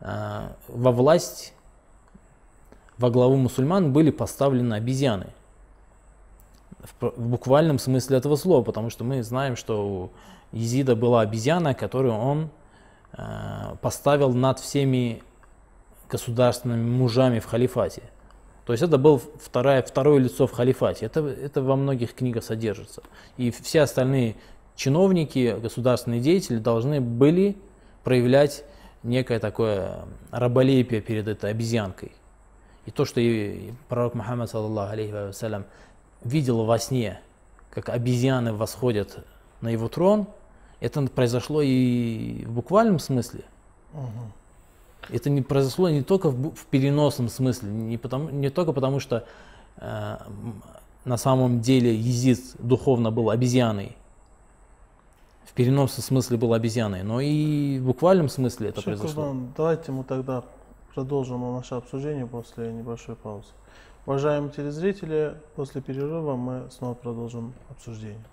э, 0.01 0.49
во 0.69 0.93
власть, 0.93 1.53
во 2.97 3.11
главу 3.11 3.37
мусульман 3.37 3.93
были 3.93 4.11
поставлены 4.11 4.75
обезьяны. 4.75 5.27
В, 7.01 7.11
в 7.17 7.29
буквальном 7.29 7.79
смысле 7.79 8.17
этого 8.17 8.37
слова, 8.37 8.63
потому 8.63 8.89
что 8.89 9.05
мы 9.05 9.23
знаем, 9.23 9.57
что 9.57 9.87
у 9.87 10.11
Езида 10.53 10.97
была 10.97 11.21
обезьяна, 11.21 11.75
которую 11.75 12.15
он 12.15 12.49
э, 13.13 13.77
поставил 13.83 14.33
над 14.33 14.59
всеми 14.59 15.23
государственными 16.09 16.89
мужами 16.89 17.39
в 17.39 17.47
халифате. 17.47 18.03
То 18.65 18.73
есть 18.73 18.83
это 18.83 18.99
был 18.99 19.19
второе, 19.19 19.83
второе 19.83 20.19
лицо 20.19 20.47
в 20.47 20.53
халифате. 20.53 21.07
Это, 21.07 21.21
это 21.21 21.63
во 21.63 21.77
многих 21.77 22.15
книгах 22.15 22.43
содержится. 22.43 23.03
И 23.37 23.51
все 23.51 23.83
остальные 23.83 24.35
чиновники, 24.75 25.57
государственные 25.61 26.21
деятели 26.21 26.59
должны 26.59 27.01
были 27.01 27.57
проявлять 28.03 28.65
некое 29.03 29.39
такое 29.39 30.05
раболепие 30.33 31.01
перед 31.01 31.29
этой 31.29 31.51
обезьянкой. 31.51 32.13
И 32.87 32.91
то, 32.91 33.05
что 33.05 33.21
и 33.21 33.73
пророк 33.89 34.15
Мухаммад, 34.15 34.51
саллаллаху 34.51 34.93
алейхи 34.93 35.13
вассалям, 35.13 35.65
видел 36.23 36.65
во 36.65 36.79
сне, 36.79 37.21
как 37.71 37.89
обезьяны 37.89 38.53
восходят 38.53 39.25
на 39.61 39.69
его 39.69 39.89
трон, 39.89 40.27
это 40.81 41.03
произошло 41.07 41.63
и 41.63 42.45
в 42.45 42.53
буквальном 42.53 42.99
смысле. 42.99 43.45
Угу. 43.93 44.33
Это 45.09 45.31
не 45.31 45.43
произошло 45.43 45.89
не 45.89 46.03
только 46.03 46.31
в, 46.31 46.55
в 46.55 46.67
переносном 46.67 47.29
смысле, 47.29 47.71
не, 47.71 47.97
потому, 47.97 48.31
не 48.31 48.51
только 48.51 48.73
потому, 48.73 48.99
что 49.01 49.25
э, 49.77 50.17
на 51.05 51.17
самом 51.17 51.61
деле 51.61 51.95
Езид 51.95 52.41
духовно 52.59 53.11
был 53.11 53.31
обезьяной, 53.31 53.97
в 55.45 55.53
переносном 55.53 56.03
смысле 56.03 56.37
был 56.37 56.53
обезьяной, 56.55 57.03
но 57.03 57.21
и 57.21 57.79
в 57.79 57.87
буквальном 57.87 58.29
смысле 58.29 58.71
это 58.71 58.81
Шейх 58.81 58.99
произошло. 58.99 59.25
Курбан, 59.25 59.53
давайте 59.57 59.93
мы 59.93 60.05
тогда 60.05 60.43
продолжим 60.95 61.41
наше 61.55 61.75
обсуждение 61.75 62.27
после 62.27 62.73
небольшой 62.73 63.15
паузы. 63.17 63.49
Уважаемые 64.07 64.53
телезрители, 64.53 65.37
после 65.55 65.81
перерыва 65.81 66.37
мы 66.37 66.69
снова 66.71 66.95
продолжим 66.95 67.55
обсуждение. 67.71 68.25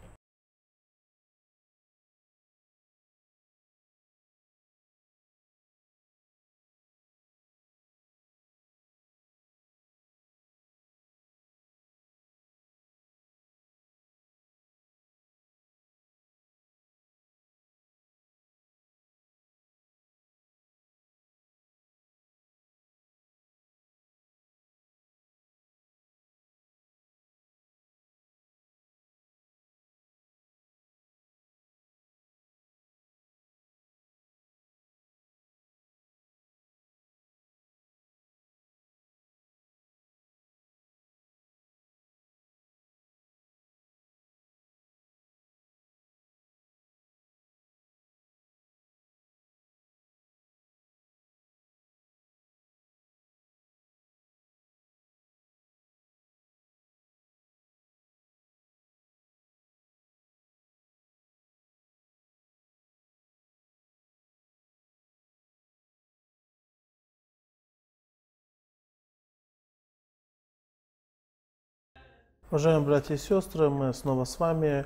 Уважаемые 72.54 72.86
братья 72.86 73.16
и 73.16 73.18
сестры, 73.18 73.68
мы 73.72 73.96
снова 73.96 74.26
с 74.26 74.38
вами, 74.38 74.86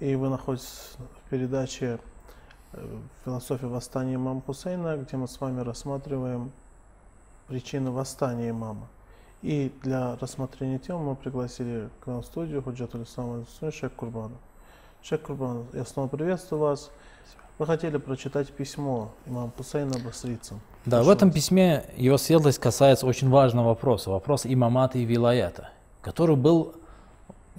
и 0.00 0.14
вы 0.14 0.30
находитесь 0.30 0.96
в 0.96 1.28
передаче 1.28 1.98
э, 2.72 2.98
«Философия 3.26 3.66
восстания 3.66 4.14
имама 4.14 4.40
Хусейна», 4.40 4.96
где 4.96 5.18
мы 5.18 5.28
с 5.28 5.38
вами 5.38 5.60
рассматриваем 5.60 6.52
причины 7.48 7.90
восстания 7.90 8.48
имама. 8.48 8.88
И 9.42 9.70
для 9.82 10.16
рассмотрения 10.22 10.78
темы 10.78 11.10
мы 11.10 11.14
пригласили 11.14 11.90
к 12.02 12.06
нам 12.06 12.22
в 12.22 12.24
студию 12.24 12.62
Худжатуль 12.62 13.02
Ислама 13.02 13.44
Шейх 13.60 13.92
Курбана. 13.92 14.36
Шейх 15.02 15.20
Курбан, 15.20 15.66
я 15.74 15.84
снова 15.84 16.08
приветствую 16.08 16.62
вас. 16.62 16.90
Вы 17.58 17.66
хотели 17.66 17.98
прочитать 17.98 18.50
письмо 18.52 19.10
имама 19.26 19.52
Хусейна 19.54 19.98
басрицам. 19.98 20.62
Да, 20.86 20.96
Прошу 20.96 21.10
в 21.10 21.12
этом 21.12 21.28
вас. 21.28 21.36
письме 21.36 21.84
его 21.94 22.16
светлость 22.16 22.58
касается 22.58 23.06
очень 23.06 23.28
важного 23.28 23.66
вопроса, 23.66 24.08
вопрос 24.08 24.46
имамата 24.46 24.96
и 24.96 25.04
вилаята, 25.04 25.68
который 26.00 26.36
был 26.36 26.76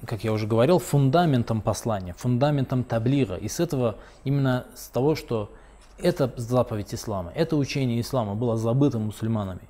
как 0.05 0.23
я 0.23 0.33
уже 0.33 0.47
говорил, 0.47 0.79
фундаментом 0.79 1.62
послания, 1.62 2.13
фундаментом 2.13 2.83
таблига. 2.83 3.35
И 3.35 3.47
с 3.47 3.59
этого, 3.59 3.97
именно 4.23 4.65
с 4.75 4.88
того, 4.88 5.15
что 5.15 5.51
это 5.97 6.33
заповедь 6.35 6.93
ислама, 6.93 7.31
это 7.35 7.55
учение 7.55 8.01
ислама 8.01 8.35
было 8.35 8.57
забыто 8.57 9.00
мусульманами. 9.00 9.62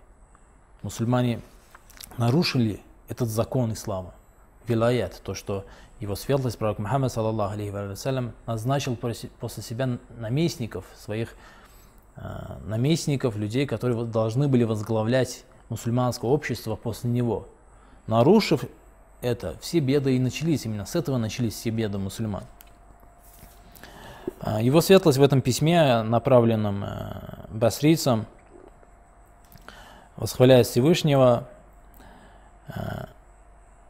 Мусульмане 0.82 1.42
нарушили 2.18 2.82
этот 3.08 3.30
закон 3.30 3.74
ислама, 3.74 4.14
вилаят, 4.68 5.22
то, 5.24 5.34
что 5.34 5.66
его 6.00 6.16
светлость, 6.16 6.58
пророк 6.58 6.80
Мухаммад, 6.80 7.12
саллаллаху 7.12 7.54
алейхи 7.54 7.72
вассалям, 7.72 8.34
назначил 8.46 8.96
после 8.96 9.64
себя 9.64 10.00
наместников, 10.18 10.86
своих 10.98 11.36
э, 12.16 12.22
наместников, 12.66 13.38
людей, 13.38 13.66
которые 13.66 14.04
должны 14.06 14.48
были 14.48 14.64
возглавлять 14.64 15.46
мусульманское 15.70 16.30
общество 16.30 16.76
после 16.76 17.10
него– 17.10 17.48
Нарушив 18.08 18.66
это, 19.24 19.56
все 19.62 19.80
беды 19.80 20.16
и 20.16 20.20
начались. 20.20 20.66
Именно 20.66 20.86
с 20.86 20.96
этого 20.96 21.18
начались 21.18 21.54
все 21.54 21.70
беды 21.70 21.98
мусульман. 21.98 22.44
А, 24.42 24.62
его 24.62 24.82
светлость 24.82 25.18
в 25.18 25.24
этом 25.24 25.42
письме, 25.42 26.04
направленном 26.04 26.84
э, 26.84 26.88
басрийцам, 27.50 28.26
восхваляет 30.18 30.68
Всевышнего, 30.68 31.48
э, 32.68 33.06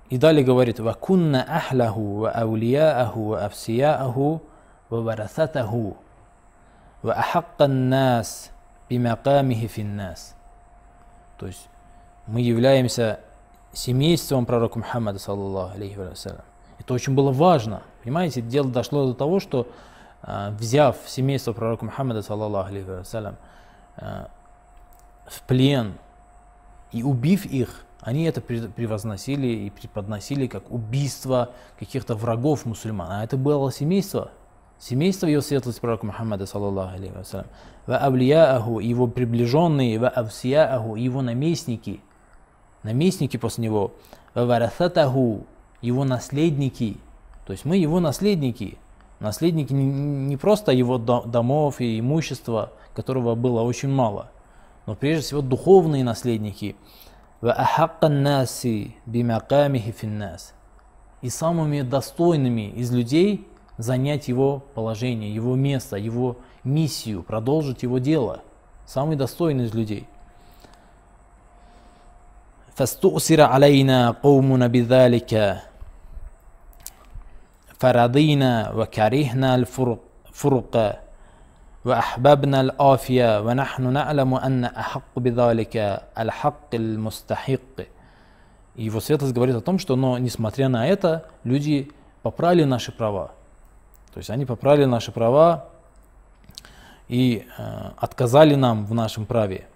и 0.09 0.17
далее 0.19 0.45
говорит, 0.45 0.79
«Вакунна 0.79 1.43
ахлаху 1.43 2.19
ва 2.19 2.29
аулияаху 2.29 3.23
ва 3.29 3.45
афсияаху 3.45 4.43
ва 4.89 5.01
варасатаху 5.01 5.97
ва 7.01 7.13
ахаккан 7.13 7.89
нас 7.89 8.51
бимакамихи 8.89 9.65
финнас». 9.65 10.35
То 11.39 11.47
есть 11.47 11.67
мы 12.27 12.41
являемся 12.41 13.19
семейством 13.73 14.45
пророка 14.45 14.79
Мухаммада, 14.79 15.19
саллаллаху 15.19 15.75
алейхи 15.75 15.97
вассалям. 15.97 16.45
Это 16.79 16.93
очень 16.93 17.13
было 17.15 17.31
важно. 17.31 17.81
Понимаете, 18.03 18.41
дело 18.41 18.69
дошло 18.69 19.07
до 19.07 19.13
того, 19.13 19.39
что 19.39 19.67
а, 20.21 20.51
взяв 20.51 20.97
семейство 21.07 21.53
пророка 21.53 21.85
Мухаммада, 21.85 22.21
саллаллаху 22.21 22.69
алейхи 22.69 22.89
вассалям, 22.89 23.35
а, 23.97 24.29
в 25.25 25.41
плен 25.43 25.93
и 26.91 27.03
убив 27.03 27.45
их, 27.45 27.85
они 28.01 28.25
это 28.25 28.41
превозносили 28.41 29.47
и 29.47 29.69
преподносили 29.69 30.47
как 30.47 30.71
убийство 30.71 31.51
каких-то 31.79 32.15
врагов 32.15 32.65
мусульман. 32.65 33.09
А 33.09 33.23
это 33.23 33.37
было 33.37 33.71
семейство, 33.71 34.31
семейство 34.77 35.25
его 35.25 35.41
светлости 35.41 35.79
пророка 35.79 36.05
Мухаммада, 36.05 36.45
саллаллаху 36.45 36.95
алейхи 36.95 37.13
вассалям. 37.13 37.47
Ва 37.87 37.97
авлияаху, 37.97 38.79
его 38.79 39.07
приближенные, 39.07 39.99
ва 39.99 40.09
авсияаху, 40.09 40.95
его 40.95 41.21
наместники, 41.21 42.01
наместники 42.83 43.37
после 43.37 43.65
него, 43.65 43.93
ваварасатаху, 44.33 45.45
его 45.81 46.05
наследники, 46.05 46.97
то 47.45 47.51
есть 47.51 47.65
мы 47.65 47.77
его 47.77 47.99
наследники, 47.99 48.77
наследники 49.19 49.73
не 49.73 50.37
просто 50.37 50.71
его 50.71 50.97
домов 50.97 51.81
и 51.81 51.99
имущества, 51.99 52.71
которого 52.95 53.35
было 53.35 53.61
очень 53.61 53.89
мало, 53.89 54.29
но 54.85 54.95
прежде 54.95 55.23
всего 55.23 55.41
духовные 55.41 56.03
наследники, 56.03 56.75
и 61.21 61.29
самыми 61.29 61.81
достойными 61.81 62.69
из 62.69 62.91
людей 62.91 63.47
занять 63.77 64.27
его 64.27 64.63
положение, 64.75 65.33
его 65.33 65.55
место, 65.55 65.95
его 65.97 66.37
миссию, 66.63 67.23
продолжить 67.23 67.83
его 67.83 67.97
дело. 67.97 68.41
Самый 68.85 69.15
достойный 69.15 69.65
из 69.65 69.73
людей. 69.73 70.07
فاستؤثر 72.74 73.40
علينا 73.40 74.10
قومنا 74.10 74.66
بذلك 74.66 75.62
فرضينا 77.78 78.72
وكرهنا 78.72 79.54
الفرق 79.54 80.98
وأحببنا 81.84 82.60
الآفية 82.60 83.40
ونحن 83.40 83.92
نعلم 83.92 84.34
أن 84.34 84.64
أحق 84.64 85.14
بذلك 85.16 86.02
الحق 86.18 86.74
المستحق. 86.74 87.76
И 88.76 88.84
его 88.84 89.00
светлость 89.00 89.34
говорит 89.34 89.56
о 89.56 89.60
том, 89.60 89.78
что, 89.78 89.96
но 89.96 90.18
несмотря 90.18 90.68
на 90.68 90.86
это, 90.86 91.26
люди 91.42 91.90
поправили 92.22 92.64
наши 92.64 92.92
права. 92.92 93.32
То 94.12 94.18
есть 94.18 94.30
они 94.30 94.44
поправили 94.44 94.84
наши 94.84 95.12
права 95.12 95.68
и 97.08 97.46
э, 97.58 97.90
отказали 97.96 98.54
нам 98.54 98.86
в 98.86 98.94
нашем 98.94 99.26
праве. 99.26 99.66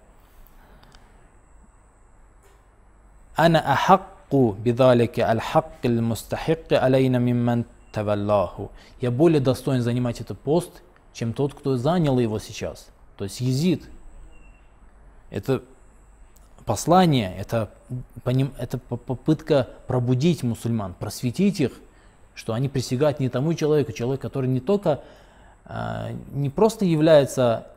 ана 3.38 3.60
ахакку 3.60 4.52
бидалики 4.52 5.20
аль-хаккил 5.20 6.02
мустахикки 6.02 6.74
алейна 6.74 7.18
мимман 7.18 7.64
таваллаху. 7.92 8.72
Я 9.00 9.10
более 9.10 9.40
достоин 9.40 9.80
занимать 9.82 10.20
этот 10.20 10.38
пост, 10.40 10.82
чем 11.12 11.32
тот, 11.32 11.54
кто 11.54 11.76
занял 11.76 12.18
его 12.18 12.38
сейчас. 12.40 12.88
То 13.16 13.24
есть 13.24 13.40
езид. 13.40 13.84
Это 15.30 15.62
послание, 16.64 17.34
это, 17.38 17.70
это 18.58 18.78
попытка 18.78 19.68
пробудить 19.86 20.42
мусульман, 20.42 20.94
просветить 20.94 21.60
их, 21.60 21.72
что 22.34 22.54
они 22.54 22.68
присягают 22.68 23.20
не 23.20 23.28
тому 23.28 23.54
человеку, 23.54 23.92
человек, 23.92 24.20
который 24.20 24.48
не 24.48 24.60
только 24.60 25.02
а, 25.64 26.10
не 26.32 26.50
просто 26.50 26.84
является, 26.84 27.68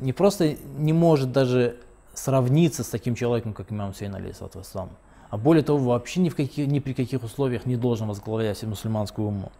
не 0.00 0.12
просто 0.12 0.56
не 0.78 0.92
может 0.92 1.32
даже 1.32 1.76
сравниться 2.14 2.84
с 2.84 2.88
таким 2.88 3.14
человеком, 3.14 3.52
как 3.54 3.72
имам 3.72 3.94
Сейн 3.94 4.14
алейхиссалату 4.14 4.62
а 5.32 5.38
более 5.38 5.62
того, 5.62 5.78
вообще 5.78 6.20
ни, 6.20 6.28
в 6.28 6.36
каких, 6.36 6.66
ни 6.66 6.78
при 6.78 6.92
каких 6.92 7.22
условиях 7.22 7.64
не 7.64 7.76
должен 7.76 8.06
возглавлять 8.06 8.62
мусульманскую 8.64 9.28
уму. 9.28 9.50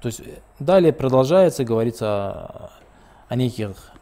То 0.00 0.06
есть 0.06 0.20
э, 0.20 0.38
далее 0.58 0.94
продолжается, 0.94 1.64
говорится 1.64 2.06
о, 2.06 2.70
о 3.28 3.36
неких, 3.36 3.92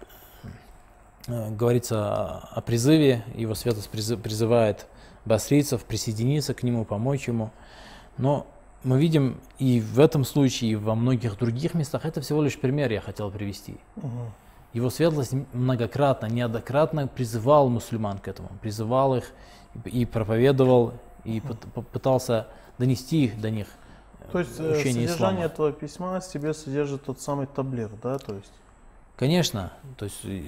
э, 1.26 1.50
говорится 1.50 2.38
о 2.38 2.60
призыве, 2.60 3.24
его 3.34 3.56
святость 3.56 3.90
призывает 3.90 4.86
басрийцев 5.24 5.84
присоединиться 5.84 6.54
к 6.54 6.62
нему, 6.62 6.84
помочь 6.84 7.26
ему. 7.26 7.50
Но 8.18 8.46
мы 8.84 9.00
видим 9.00 9.40
и 9.58 9.80
в 9.80 9.98
этом 9.98 10.24
случае, 10.24 10.70
и 10.70 10.76
во 10.76 10.94
многих 10.94 11.36
других 11.38 11.74
местах, 11.74 12.04
это 12.04 12.20
всего 12.20 12.40
лишь 12.40 12.56
пример 12.56 12.92
я 12.92 13.00
хотел 13.00 13.32
привести. 13.32 13.78
Его 14.76 14.90
светлость 14.90 15.32
многократно, 15.52 16.26
неоднократно 16.26 17.06
призывал 17.08 17.68
мусульман 17.68 18.18
к 18.18 18.28
этому, 18.28 18.50
призывал 18.60 19.16
их 19.16 19.32
и 19.84 20.04
проповедовал, 20.04 20.92
и 21.24 21.42
пытался 21.92 22.46
донести 22.78 23.24
их 23.24 23.40
до 23.40 23.50
них– 23.50 23.66
то 24.32 24.40
есть 24.40 24.58
э, 24.58 24.74
содержание 24.74 25.06
ислама. 25.06 25.40
этого 25.40 25.72
письма 25.72 26.20
себе 26.20 26.52
содержит 26.52 27.04
тот 27.04 27.20
самый 27.20 27.46
таблир, 27.46 27.90
да, 28.02 28.18
то 28.18 28.34
есть? 28.34 28.52
Конечно, 29.16 29.72
то 29.96 30.04
есть 30.04 30.20
э, 30.24 30.42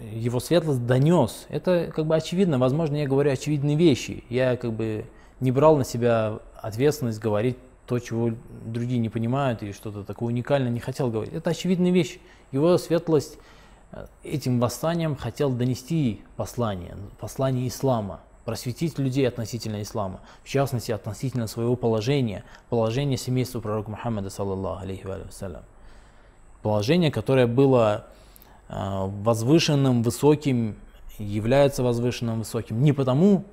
его 0.00 0.40
светлость 0.40 0.86
донес. 0.86 1.46
Это 1.48 1.90
как 1.94 2.06
бы 2.06 2.14
очевидно, 2.16 2.58
возможно, 2.58 2.96
я 2.96 3.06
говорю 3.06 3.32
очевидные 3.32 3.76
вещи. 3.76 4.24
Я 4.28 4.56
как 4.56 4.72
бы 4.72 5.06
не 5.40 5.50
брал 5.50 5.76
на 5.76 5.84
себя 5.84 6.38
ответственность 6.56 7.18
говорить 7.18 7.58
то, 7.86 7.98
чего 7.98 8.30
другие 8.64 8.98
не 8.98 9.10
понимают, 9.10 9.62
или 9.62 9.72
что-то 9.72 10.04
такое 10.04 10.28
уникальное 10.28 10.70
не 10.70 10.80
хотел 10.80 11.10
говорить. 11.10 11.34
Это 11.34 11.50
очевидная 11.50 11.90
вещь. 11.90 12.18
Его 12.54 12.78
светлость 12.78 13.36
э, 13.90 14.06
этим 14.22 14.60
восстанием 14.60 15.16
хотел 15.16 15.50
донести 15.50 16.22
послание, 16.36 16.96
послание 17.18 17.66
ислама 17.66 18.20
просветить 18.44 18.96
людей 18.96 19.26
относительно 19.26 19.82
ислама, 19.82 20.20
в 20.44 20.48
частности 20.48 20.92
относительно 20.92 21.48
своего 21.48 21.74
положения, 21.74 22.44
положения 22.68 23.16
семейства 23.16 23.58
пророка 23.58 23.90
Мухаммада, 23.90 24.30
саллаллаху 24.30 24.84
алейхи 24.84 25.04
вассалям. 25.04 25.64
Положение, 26.62 27.10
которое 27.10 27.48
было 27.48 28.06
э, 28.68 28.74
возвышенным, 28.76 30.04
высоким, 30.04 30.76
является 31.18 31.82
возвышенным, 31.82 32.38
высоким 32.38 32.84
не 32.84 32.92
потому, 32.92 33.44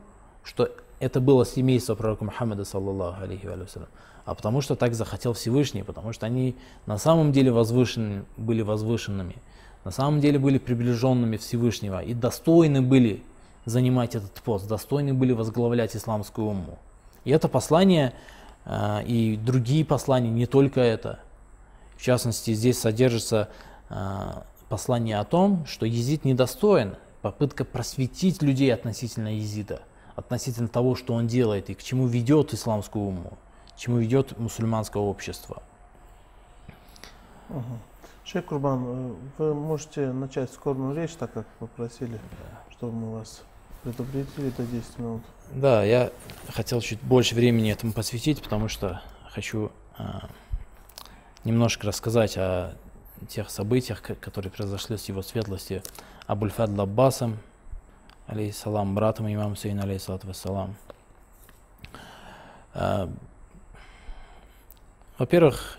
что 0.44 0.70
это 1.02 1.20
было 1.20 1.46
семейство 1.46 1.96
пророка 1.96 2.24
Мухаммада, 2.24 2.64
саллаллаху 2.64 3.24
алейхи 3.24 3.48
вассалям, 3.48 3.90
а 4.24 4.36
потому 4.36 4.62
что 4.62 4.76
так 4.76 4.94
захотел 4.94 5.34
Всевышний, 5.34 5.84
потому 5.84 6.14
что 6.14 6.28
они 6.28 6.56
на 6.86 6.98
самом 6.98 7.32
деле 7.32 7.52
возвышены, 7.52 8.24
были 8.38 8.62
возвышенными, 8.62 9.38
на 9.84 9.92
самом 9.92 10.22
деле 10.22 10.38
были 10.38 10.60
приближенными 10.60 11.38
Всевышнего 11.38 12.02
и 12.02 12.14
достойны 12.14 12.82
были 12.84 13.24
занимать 13.66 14.16
этот 14.16 14.34
пост, 14.42 14.68
достойны 14.68 15.14
были 15.14 15.34
возглавлять 15.34 15.96
исламскую 15.96 16.48
умму. 16.48 16.78
И 17.26 17.32
это 17.32 17.48
послание 17.48 18.14
э, 18.66 19.04
и 19.06 19.38
другие 19.38 19.84
послания, 19.84 20.30
не 20.30 20.46
только 20.46 20.82
это. 20.82 21.20
В 21.98 22.04
частности, 22.04 22.54
здесь 22.54 22.80
содержится 22.80 23.50
э, 23.90 24.32
послание 24.70 25.20
о 25.20 25.26
том, 25.26 25.66
что 25.66 25.86
езид 25.86 26.26
недостоин, 26.26 26.96
попытка 27.22 27.66
просветить 27.66 28.42
людей 28.42 28.74
относительно 28.74 29.36
езида, 29.36 29.82
относительно 30.16 30.68
того, 30.68 30.96
что 30.96 31.14
он 31.14 31.28
делает 31.28 31.70
и 31.70 31.74
к 31.74 31.84
чему 31.84 32.08
ведет 32.08 32.54
исламскую 32.54 33.06
умму, 33.06 33.38
к 33.76 33.78
чему 33.78 33.98
ведет 33.98 34.38
мусульманское 34.38 35.02
общество. 35.02 35.64
Угу. 37.50 37.80
Шейх 38.24 38.46
Курбан, 38.46 38.84
э, 38.86 39.14
вы 39.38 39.54
можете 39.54 40.12
начать 40.12 40.52
скорбную 40.52 40.96
речь, 40.96 41.12
так 41.12 41.34
как 41.34 41.48
попросили, 41.60 42.20
чтобы 42.72 42.94
мы 42.94 43.12
вас 43.20 43.42
предупредили 43.84 44.52
до 44.52 44.64
10 44.64 45.00
минут. 45.00 45.22
Да, 45.52 45.84
я 45.84 46.12
хотел 46.50 46.80
чуть 46.82 47.02
больше 47.02 47.36
времени 47.36 47.72
этому 47.72 47.94
посвятить, 47.94 48.42
потому 48.42 48.70
что 48.70 49.02
хочу 49.30 49.72
э, 49.98 50.04
немножко 51.44 51.88
рассказать 51.88 52.38
о 52.38 52.76
тех 53.28 53.50
событиях, 53.50 54.02
которые 54.02 54.52
произошли 54.52 54.98
с 54.98 55.10
его 55.10 55.22
светлости 55.22 55.84
Абульфад 56.28 56.70
Лаббасом, 56.70 57.38
алейхиссалам, 58.32 58.96
братом 58.96 59.32
имама 59.32 59.56
Сейна, 59.56 59.84
алейхиссалату 59.84 60.28
вассалам. 60.28 60.76
Э, 62.74 63.08
во-первых, 65.18 65.78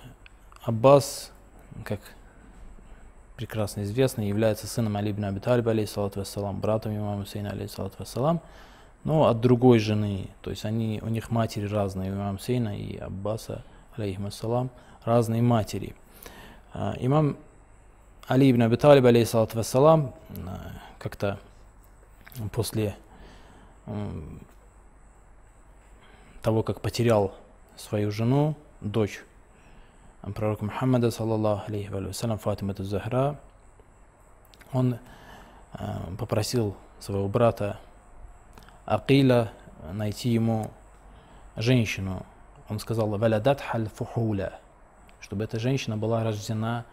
Аббас, 0.63 1.33
как 1.85 2.01
прекрасно 3.37 3.83
известный, 3.83 4.29
является 4.29 4.67
сыном 4.67 4.97
Али 4.97 5.11
ибн 5.11 5.25
Аби 5.25 5.41
Талиба, 5.41 5.73
алейхиссалату 5.73 6.21
вассалам, 6.21 6.61
братом 6.61 6.97
имама 6.97 7.23
Хусейна, 7.23 7.51
алейхиссалату 7.51 7.97
вассалам, 7.99 8.41
но 9.03 9.27
от 9.27 9.41
другой 9.41 9.79
жены, 9.79 10.29
то 10.43 10.51
есть 10.51 10.65
они, 10.65 11.01
у 11.03 11.09
них 11.09 11.31
матери 11.31 11.67
разные, 11.67 12.13
у 12.13 12.15
имама 12.15 12.39
Хусейна 12.39 12.79
и 12.79 12.99
Аббаса, 12.99 13.65
алейхиссалам, 13.97 14.71
разные 15.05 15.43
матери. 15.43 15.97
А, 16.75 16.95
имам 17.01 17.37
Али 18.29 18.51
ибн 18.51 18.63
Аби 18.63 18.77
Талиб, 18.77 19.07
алейхиссалату 19.07 19.57
вассалам, 19.57 20.15
как-то 20.99 21.39
после 22.53 22.97
того, 26.43 26.63
как 26.63 26.81
потерял 26.81 27.35
свою 27.77 28.11
жену, 28.11 28.57
дочь 28.81 29.23
пророка 30.35 30.65
Мухаммада, 30.65 31.11
саллаллаху 31.11 31.65
алейхи 31.69 31.89
вассалям, 31.89 32.39
Фатима 32.39 32.75
Захра, 32.79 33.41
он 34.73 34.99
э, 35.75 35.79
попросил 36.19 36.77
своего 37.01 37.29
брата 37.29 37.79
Акиля 38.87 39.53
найти 39.93 40.31
ему 40.31 40.71
женщину. 41.57 42.25
Он 42.69 42.79
сказал, 42.79 43.09
«Валядат 43.09 43.61
халь 43.61 43.89
фухуля», 43.89 44.61
чтобы 45.21 45.45
эта 45.45 45.59
женщина 45.59 45.97
была 45.97 46.23
рождена 46.23 46.85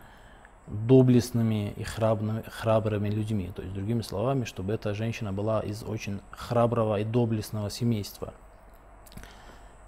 доблестными 0.69 1.73
и 1.75 1.83
храбрыми, 1.83 2.43
храбрыми 2.47 3.09
людьми. 3.09 3.51
То 3.55 3.61
есть, 3.61 3.73
другими 3.73 4.01
словами, 4.01 4.43
чтобы 4.45 4.73
эта 4.73 4.93
женщина 4.93 5.33
была 5.33 5.61
из 5.61 5.83
очень 5.83 6.21
храброго 6.31 6.99
и 6.99 7.03
доблестного 7.03 7.69
семейства. 7.69 8.33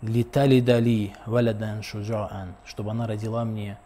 Литали 0.02 0.60
дали 0.60 1.14
валядан 1.28 1.84
шуджаан, 1.84 2.56
чтобы 2.66 2.92
она 2.92 3.06
родила 3.06 3.46
мне 3.46 3.78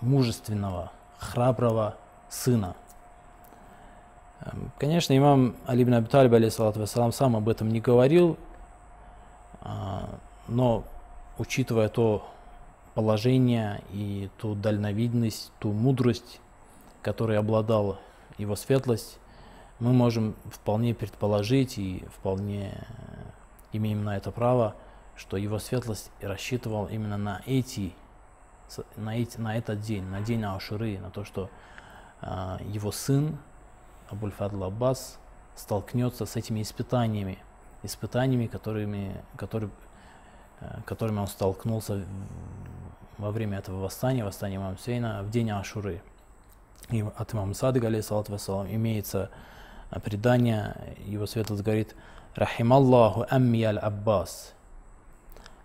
мужественного, 0.00 0.90
храброго 1.18 1.96
сына. 2.30 2.74
Эм, 4.40 4.72
конечно, 4.78 5.16
имам 5.16 5.56
Али 5.66 5.82
ибн 5.82 5.94
Абиталиб, 5.94 6.32
алейхиссалату 6.32 6.86
сам 7.12 7.36
об 7.36 7.48
этом 7.48 7.68
не 7.68 7.80
говорил, 7.80 8.38
а, 9.60 10.08
но 10.48 10.84
учитывая 11.38 11.90
то 11.90 12.26
положение 12.94 13.82
и 13.90 14.30
ту 14.38 14.54
дальновидность, 14.54 15.52
ту 15.58 15.72
мудрость, 15.72 16.40
которой 17.02 17.38
обладал 17.38 17.98
его 18.38 18.56
светлость, 18.56 19.18
мы 19.78 19.92
можем 19.92 20.36
вполне 20.44 20.94
предположить 20.94 21.78
и 21.78 22.04
вполне 22.14 22.86
имеем 23.72 24.04
на 24.04 24.16
это 24.16 24.30
право, 24.30 24.76
что 25.16 25.36
его 25.36 25.58
светлость 25.58 26.10
рассчитывал 26.20 26.86
именно 26.86 27.16
на 27.16 27.42
эти, 27.46 27.94
на, 28.96 29.16
эти, 29.16 29.38
на 29.38 29.56
этот 29.56 29.80
день, 29.80 30.04
на 30.04 30.20
день 30.20 30.44
Ашуры, 30.44 30.98
на 30.98 31.10
то, 31.10 31.24
что 31.24 31.50
э, 32.20 32.58
его 32.66 32.92
сын 32.92 33.38
Абуль-Фадл 34.10 34.64
Аббас 34.64 35.18
столкнется 35.54 36.26
с 36.26 36.36
этими 36.36 36.62
испытаниями, 36.62 37.38
испытаниями, 37.82 38.46
которыми, 38.46 39.22
который, 39.36 39.68
э, 39.68 39.70
которыми 40.84 41.20
он 41.20 41.26
столкнулся 41.26 42.04
во 43.18 43.30
время 43.30 43.58
этого 43.58 43.80
восстания, 43.80 44.24
восстания 44.24 44.56
имама 44.56 44.76
Сейна 44.78 45.22
в 45.22 45.30
день 45.30 45.50
Ашуры. 45.50 46.02
И 46.90 47.02
от 47.02 47.34
имама 47.34 47.54
Садыга, 47.54 47.86
алейхиссалату 47.86 48.32
вассалам, 48.32 48.66
имеется 48.68 49.30
э, 49.90 50.00
предание, 50.00 50.96
его 51.06 51.26
светлость 51.26 51.62
говорит, 51.62 51.94
«Рахималлаху 52.34 53.26
амми 53.30 53.62
аль-Аббас, 53.62 54.54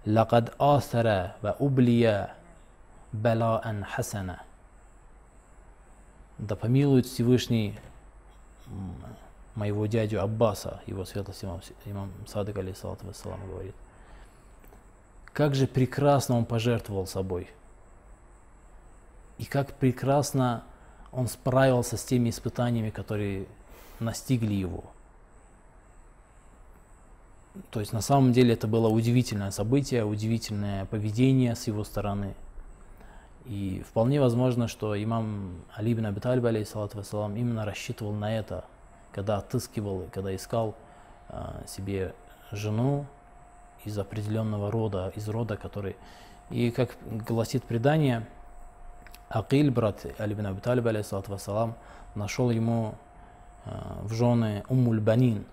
лакад 0.05 0.53
асара 0.59 1.35
ва 1.41 1.55
ублия 1.59 2.33
балаан 3.11 3.83
хасана». 3.83 4.43
Да 6.37 6.55
помилует 6.55 7.07
Всевышний 7.07 7.79
моего 9.55 9.87
дядю 9.87 10.21
Аббаса, 10.21 10.81
его 10.85 11.03
светлость 11.03 11.43
имам, 11.43 11.61
имам 11.85 12.11
Садык, 12.27 12.57
алейхиссалату 12.57 13.07
вассалам, 13.07 13.39
говорит. 13.47 13.75
Как 15.37 15.53
же 15.53 15.67
прекрасно 15.67 16.35
он 16.35 16.45
пожертвовал 16.45 17.05
собой. 17.05 17.47
И 19.37 19.45
как 19.45 19.71
прекрасно 19.73 20.63
он 21.11 21.27
справился 21.27 21.95
с 21.95 22.03
теми 22.03 22.31
испытаниями, 22.31 22.89
которые 22.89 23.45
настигли 23.99 24.55
его. 24.55 24.85
То 27.69 27.81
есть 27.81 27.93
на 27.93 28.01
самом 28.01 28.33
деле 28.33 28.55
это 28.55 28.65
было 28.65 28.87
удивительное 28.87 29.51
событие, 29.51 30.03
удивительное 30.03 30.85
поведение 30.85 31.55
с 31.55 31.67
его 31.67 31.83
стороны. 31.83 32.33
И 33.45 33.83
вполне 33.87 34.19
возможно, 34.19 34.67
что 34.67 34.99
имам 34.99 35.61
Али 35.75 35.93
ибн 35.93 36.07
Аби 36.07 36.19
Талиб, 36.19 36.45
вассалам, 36.73 37.37
именно 37.37 37.63
рассчитывал 37.63 38.11
на 38.11 38.35
это, 38.35 38.65
когда 39.11 39.37
отыскивал, 39.37 40.07
когда 40.11 40.35
искал 40.35 40.75
э, 41.29 41.63
себе 41.67 42.15
жену, 42.51 43.05
из 43.85 43.97
определенного 43.97 44.71
рода, 44.71 45.11
из 45.15 45.27
рода, 45.29 45.57
который... 45.57 45.95
И 46.49 46.71
как 46.71 46.91
гласит 47.27 47.63
предание, 47.63 48.25
Акиль, 49.29 49.69
брат 49.69 50.05
Али 50.17 50.33
бин 50.33 50.47
Аби 50.47 50.59
Талиб, 50.61 50.85
вассалам, 50.85 51.75
нашел 52.15 52.49
ему 52.49 52.95
э, 53.65 53.71
в 54.03 54.13
жены 54.13 54.63
Уммуль 54.69 55.01
Банин. 55.01 55.45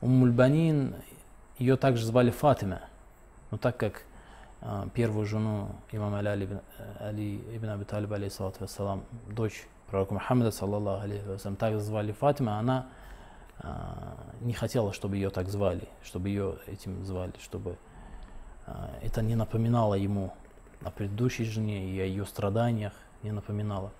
Уммуль 0.00 0.30
Банин, 0.30 0.94
ее 1.58 1.76
также 1.76 2.06
звали 2.06 2.30
Фатима, 2.30 2.82
но 3.50 3.58
так 3.58 3.76
как 3.76 4.02
э, 4.60 4.86
первую 4.94 5.26
жену 5.26 5.68
имама 5.90 6.18
Али, 6.18 6.48
Али 7.00 7.36
ибн 7.56 7.70
Аби 7.70 7.84
Талиб, 7.84 8.10
вассалам, 8.60 9.02
дочь 9.28 9.66
пророка 9.88 10.14
Мухаммада, 10.14 10.52
саллаллаху 10.52 11.02
алейхи 11.02 11.26
вассалам, 11.26 11.56
также 11.56 11.80
звали 11.80 12.12
Фатима, 12.12 12.58
она 12.58 12.86
а, 13.58 13.93
не 14.44 14.52
хотела, 14.52 14.92
чтобы 14.92 15.16
ее 15.16 15.30
так 15.30 15.48
звали, 15.48 15.88
чтобы 16.04 16.28
ее 16.28 16.56
этим 16.66 17.04
звали, 17.04 17.32
чтобы 17.42 17.76
а, 18.66 18.90
это 19.02 19.22
не 19.22 19.34
напоминало 19.34 19.94
ему 19.94 20.32
о 20.82 20.90
предыдущей 20.90 21.44
жене 21.44 21.90
и 21.90 21.98
о 21.98 22.04
ее 22.04 22.26
страданиях, 22.26 22.92
не 23.22 23.32
напоминало. 23.32 23.90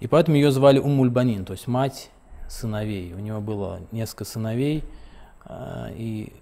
И 0.00 0.06
поэтому 0.06 0.36
ее 0.36 0.50
звали 0.50 0.78
Уммульбанин, 0.78 1.44
то 1.44 1.52
есть 1.52 1.66
мать 1.66 2.10
сыновей. 2.48 3.12
У 3.12 3.18
него 3.18 3.40
было 3.40 3.80
несколько 3.92 4.24
сыновей. 4.24 4.84
А, 5.44 5.90
и 5.94 6.32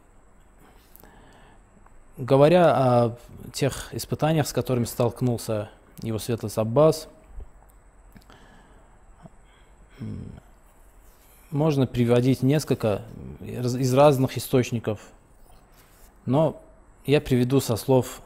говоря 2.17 2.75
о 2.75 3.17
тех 3.53 3.93
испытаниях, 3.93 4.47
с 4.47 4.53
которыми 4.53 4.85
столкнулся 4.85 5.69
его 6.01 6.19
светлость 6.19 6.59
Аббас, 6.59 7.09
можно 11.53 11.87
приводить 11.87 12.43
несколько 12.43 13.03
из 13.41 13.95
разных 13.95 14.37
источников, 14.37 15.01
но 16.25 16.61
я 17.05 17.21
приведу 17.21 17.61
со 17.61 17.77
слов 17.77 18.23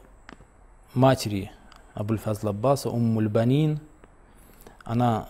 матери 0.93 1.51
Абуль-Фазл 1.93 2.49
Аббаса, 2.49 2.89
Уммульбанин. 2.89 3.79
Она 4.83 5.29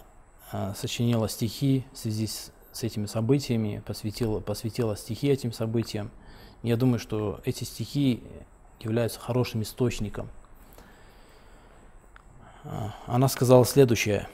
э, 0.52 0.74
сочинила 0.78 1.28
стихи 1.28 1.86
в 1.94 1.98
связи 1.98 2.28
с, 2.28 2.52
с 2.72 2.84
этими 2.84 3.08
событиями, 3.08 3.82
посвятила, 3.86 4.40
посвятила 4.42 4.96
стихи 4.96 5.28
этим 5.30 5.52
событиям. 5.52 6.12
Я 6.62 6.78
думаю, 6.78 7.00
что 7.00 7.42
эти 7.46 7.64
стихи 7.64 8.22
являются 8.80 9.20
хорошим 9.20 9.64
источником. 9.64 10.30
Она 13.06 13.30
сказала 13.30 13.66
следующее. 13.66 14.28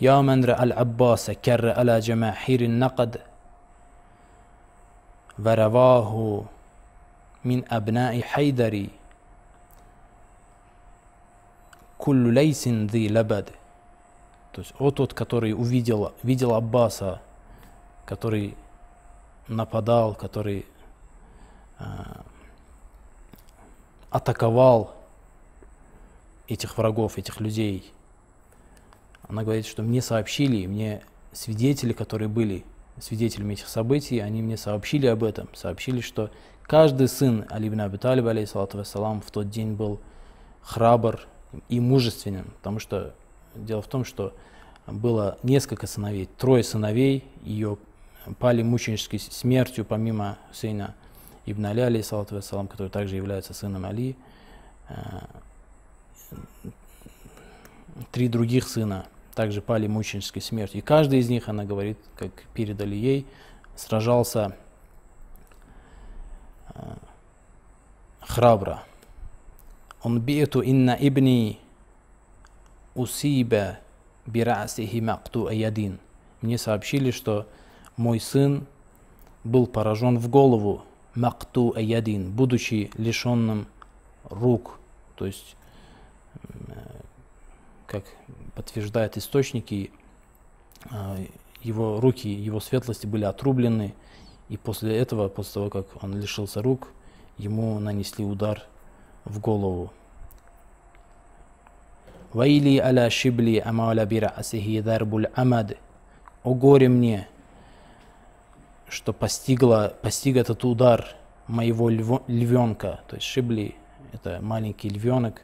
يا 0.00 0.20
من 0.20 0.44
رأى 0.44 0.62
العباس 0.62 1.30
كر 1.30 1.70
على 1.70 2.00
جماحير 2.00 2.60
النقد 2.60 3.20
ورواه 5.38 6.44
من 7.44 7.72
أبناء 7.72 8.20
حيدر 8.22 8.86
كل 11.98 12.34
ليس 12.34 12.68
ذي 12.68 13.08
لبد 13.08 13.50
То 14.54 14.60
есть, 14.60 14.72
о 14.78 14.92
тот, 14.92 15.14
который 15.14 15.52
увидел, 15.52 16.12
видел 16.22 16.54
Аббаса, 16.54 17.20
который 18.06 18.56
нападал, 19.48 20.14
который 20.14 20.64
э, 21.80 21.84
атаковал 24.10 24.94
этих 26.46 26.78
врагов, 26.78 27.18
этих 27.18 27.40
людей – 27.40 27.97
она 29.29 29.43
говорит, 29.43 29.67
что 29.67 29.83
мне 29.83 30.01
сообщили, 30.01 30.65
мне 30.65 31.03
свидетели, 31.31 31.93
которые 31.93 32.27
были 32.27 32.65
свидетелями 32.99 33.53
этих 33.53 33.67
событий, 33.67 34.19
они 34.19 34.41
мне 34.41 34.57
сообщили 34.57 35.05
об 35.05 35.23
этом, 35.23 35.47
сообщили, 35.53 36.01
что 36.01 36.31
каждый 36.63 37.07
сын 37.07 37.45
Али 37.49 37.69
ибн 37.69 37.81
Аби 37.81 37.97
Талиб, 37.97 38.25
алейхиссалату 38.25 38.79
вассалам, 38.79 39.21
в 39.21 39.29
тот 39.29 39.49
день 39.49 39.73
был 39.73 39.99
храбр 40.61 41.21
и 41.69 41.79
мужественен, 41.79 42.45
потому 42.57 42.79
что 42.79 43.13
дело 43.55 43.83
в 43.83 43.87
том, 43.87 44.03
что 44.03 44.33
было 44.87 45.37
несколько 45.43 45.85
сыновей, 45.85 46.27
трое 46.37 46.63
сыновей, 46.63 47.23
ее 47.43 47.77
пали 48.39 48.63
мученической 48.63 49.19
смертью, 49.19 49.85
помимо 49.85 50.39
сына 50.51 50.95
Ибн 51.45 51.67
Али, 51.67 51.81
алейхиссалату 51.81 52.35
вассалам, 52.35 52.67
который 52.67 52.89
также 52.89 53.15
является 53.15 53.53
сыном 53.53 53.85
Али. 53.85 54.15
Э, 54.89 54.95
три 58.11 58.27
других 58.27 58.67
сына 58.67 59.05
также 59.39 59.61
пали 59.61 59.87
мученической 59.87 60.41
смертью. 60.41 60.79
И 60.79 60.81
каждый 60.81 61.19
из 61.19 61.29
них, 61.29 61.47
она 61.47 61.63
говорит, 61.63 61.97
как 62.17 62.29
передали 62.53 62.93
ей, 62.93 63.25
сражался 63.73 64.53
э, 66.75 66.81
храбро. 68.19 68.83
Он 70.03 70.19
биту 70.19 70.59
инна 70.59 70.91
ибни 70.99 71.57
усиба 72.95 73.79
бирасихи 74.25 74.99
макту 74.99 75.47
аядин. 75.47 76.01
Мне 76.41 76.57
сообщили, 76.57 77.11
что 77.11 77.47
мой 77.95 78.19
сын 78.19 78.67
был 79.45 79.67
поражен 79.67 80.19
в 80.19 80.27
голову 80.27 80.83
макту 81.15 81.71
аядин, 81.77 82.29
будучи 82.29 82.91
лишенным 82.97 83.67
рук, 84.25 84.79
то 85.15 85.25
есть, 85.25 85.55
как 87.87 88.03
подтверждают 88.55 89.17
источники, 89.17 89.91
а, 90.89 91.17
его 91.61 91.99
руки, 91.99 92.29
его 92.29 92.59
светлости 92.59 93.05
были 93.05 93.25
отрублены, 93.25 93.93
и 94.49 94.57
после 94.57 94.97
этого, 94.97 95.27
после 95.27 95.53
того, 95.53 95.69
как 95.69 96.03
он 96.03 96.19
лишился 96.19 96.61
рук, 96.61 96.89
ему 97.37 97.79
нанесли 97.79 98.25
удар 98.25 98.63
в 99.25 99.39
голову. 99.39 99.91
Вайли 102.33 102.77
аля 102.77 103.09
шибли 103.09 103.57
амаля 103.57 104.05
бира 104.05 104.27
асихи 104.27 104.81
дарбуль 104.81 105.27
амад. 105.35 105.77
О 106.43 106.53
горе 106.53 106.87
мне, 106.87 107.27
что 108.87 109.13
постигло, 109.13 109.93
постиг 110.01 110.37
этот 110.37 110.63
удар 110.63 111.07
моего 111.47 111.89
львенка, 111.89 113.01
то 113.07 113.15
есть 113.15 113.25
шибли, 113.25 113.75
это 114.13 114.39
маленький 114.41 114.89
львенок. 114.89 115.41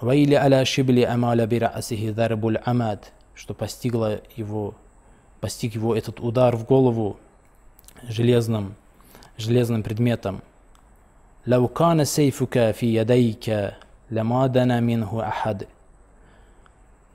Ваили 0.00 0.34
аля 0.34 0.64
шибли 0.64 1.02
амаля 1.02 1.46
бира 1.46 1.68
асихи 1.68 2.10
дарбуль 2.10 2.58
амад, 2.64 3.12
что 3.34 3.54
постигло 3.54 4.20
его, 4.36 4.74
постиг 5.40 5.74
его 5.74 5.94
этот 5.96 6.20
удар 6.20 6.56
в 6.56 6.64
голову 6.64 7.18
железным, 8.08 8.74
железным 9.36 9.82
предметом. 9.82 10.42
لو 11.46 11.68
كان 11.68 12.04
سيفك 12.04 12.70
في 12.70 12.94
يديك 12.94 13.74
لما 14.10 14.46
دنا 14.46 14.80
منه 14.80 15.28
أحد 15.28 15.66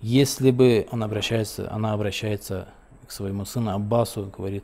если 0.02 0.52
бы 0.52 0.88
он 0.92 1.04
обращается, 1.04 1.72
она 1.72 1.94
обращается 1.94 2.68
к 3.08 3.12
своему 3.12 3.46
сыну 3.46 3.72
Аббасу, 3.72 4.32
говорит, 4.38 4.64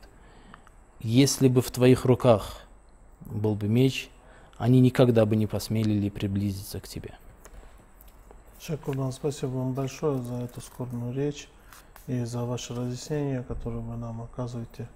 если 0.99 1.47
бы 1.47 1.62
в 1.62 1.71
твоих 1.71 2.06
руках 2.06 2.62
был 3.21 3.56
бы 3.56 3.67
меч, 3.67 4.10
они 4.58 4.80
никогда 4.80 5.26
бы 5.26 5.36
не 5.36 5.47
посмели 5.47 5.91
ли 5.91 6.10
приблизиться 6.10 6.80
к 6.80 6.88
тебе. 6.88 7.15
Шакурдан, 8.61 9.12
спасибо 9.12 9.51
вам 9.51 9.73
большое 9.73 10.21
за 10.21 10.35
эту 10.35 10.61
скорбную 10.61 11.14
речь 11.14 11.49
и 12.09 12.25
за 12.25 12.44
ваши 12.44 12.75
разъяснения, 12.75 13.44
которые 13.44 13.81
вы 13.81 13.97
нам 13.97 14.21
оказываете. 14.21 14.88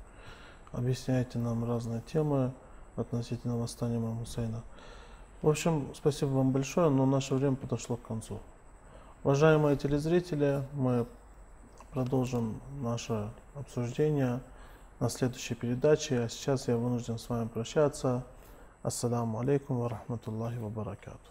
Объясняете 0.72 1.38
нам 1.38 1.64
разные 1.64 2.00
темы 2.00 2.52
относительно 2.96 3.56
восстания 3.56 3.98
Имама 3.98 4.18
Хусейна. 4.18 4.64
В 5.42 5.48
общем, 5.48 5.88
спасибо 5.94 6.30
вам 6.30 6.50
большое, 6.50 6.90
но 6.90 7.06
наше 7.06 7.34
время 7.34 7.54
подошло 7.54 7.96
к 7.96 8.02
концу. 8.02 8.40
Уважаемые 9.22 9.76
телезрители, 9.76 10.64
мы 10.72 11.06
продолжим 11.92 12.60
наше 12.80 13.30
обсуждение 13.54 14.40
на 14.98 15.08
следующей 15.08 15.54
передаче. 15.54 16.24
А 16.24 16.28
сейчас 16.28 16.66
я 16.66 16.76
вынужден 16.76 17.16
с 17.16 17.28
вами 17.28 17.46
прощаться. 17.46 18.24
Ассаламу 18.82 19.38
алейкум 19.38 19.78
ва 19.78 19.88
рахматуллахи 19.88 20.58
ва 20.58 20.68
баракату. 20.68 21.30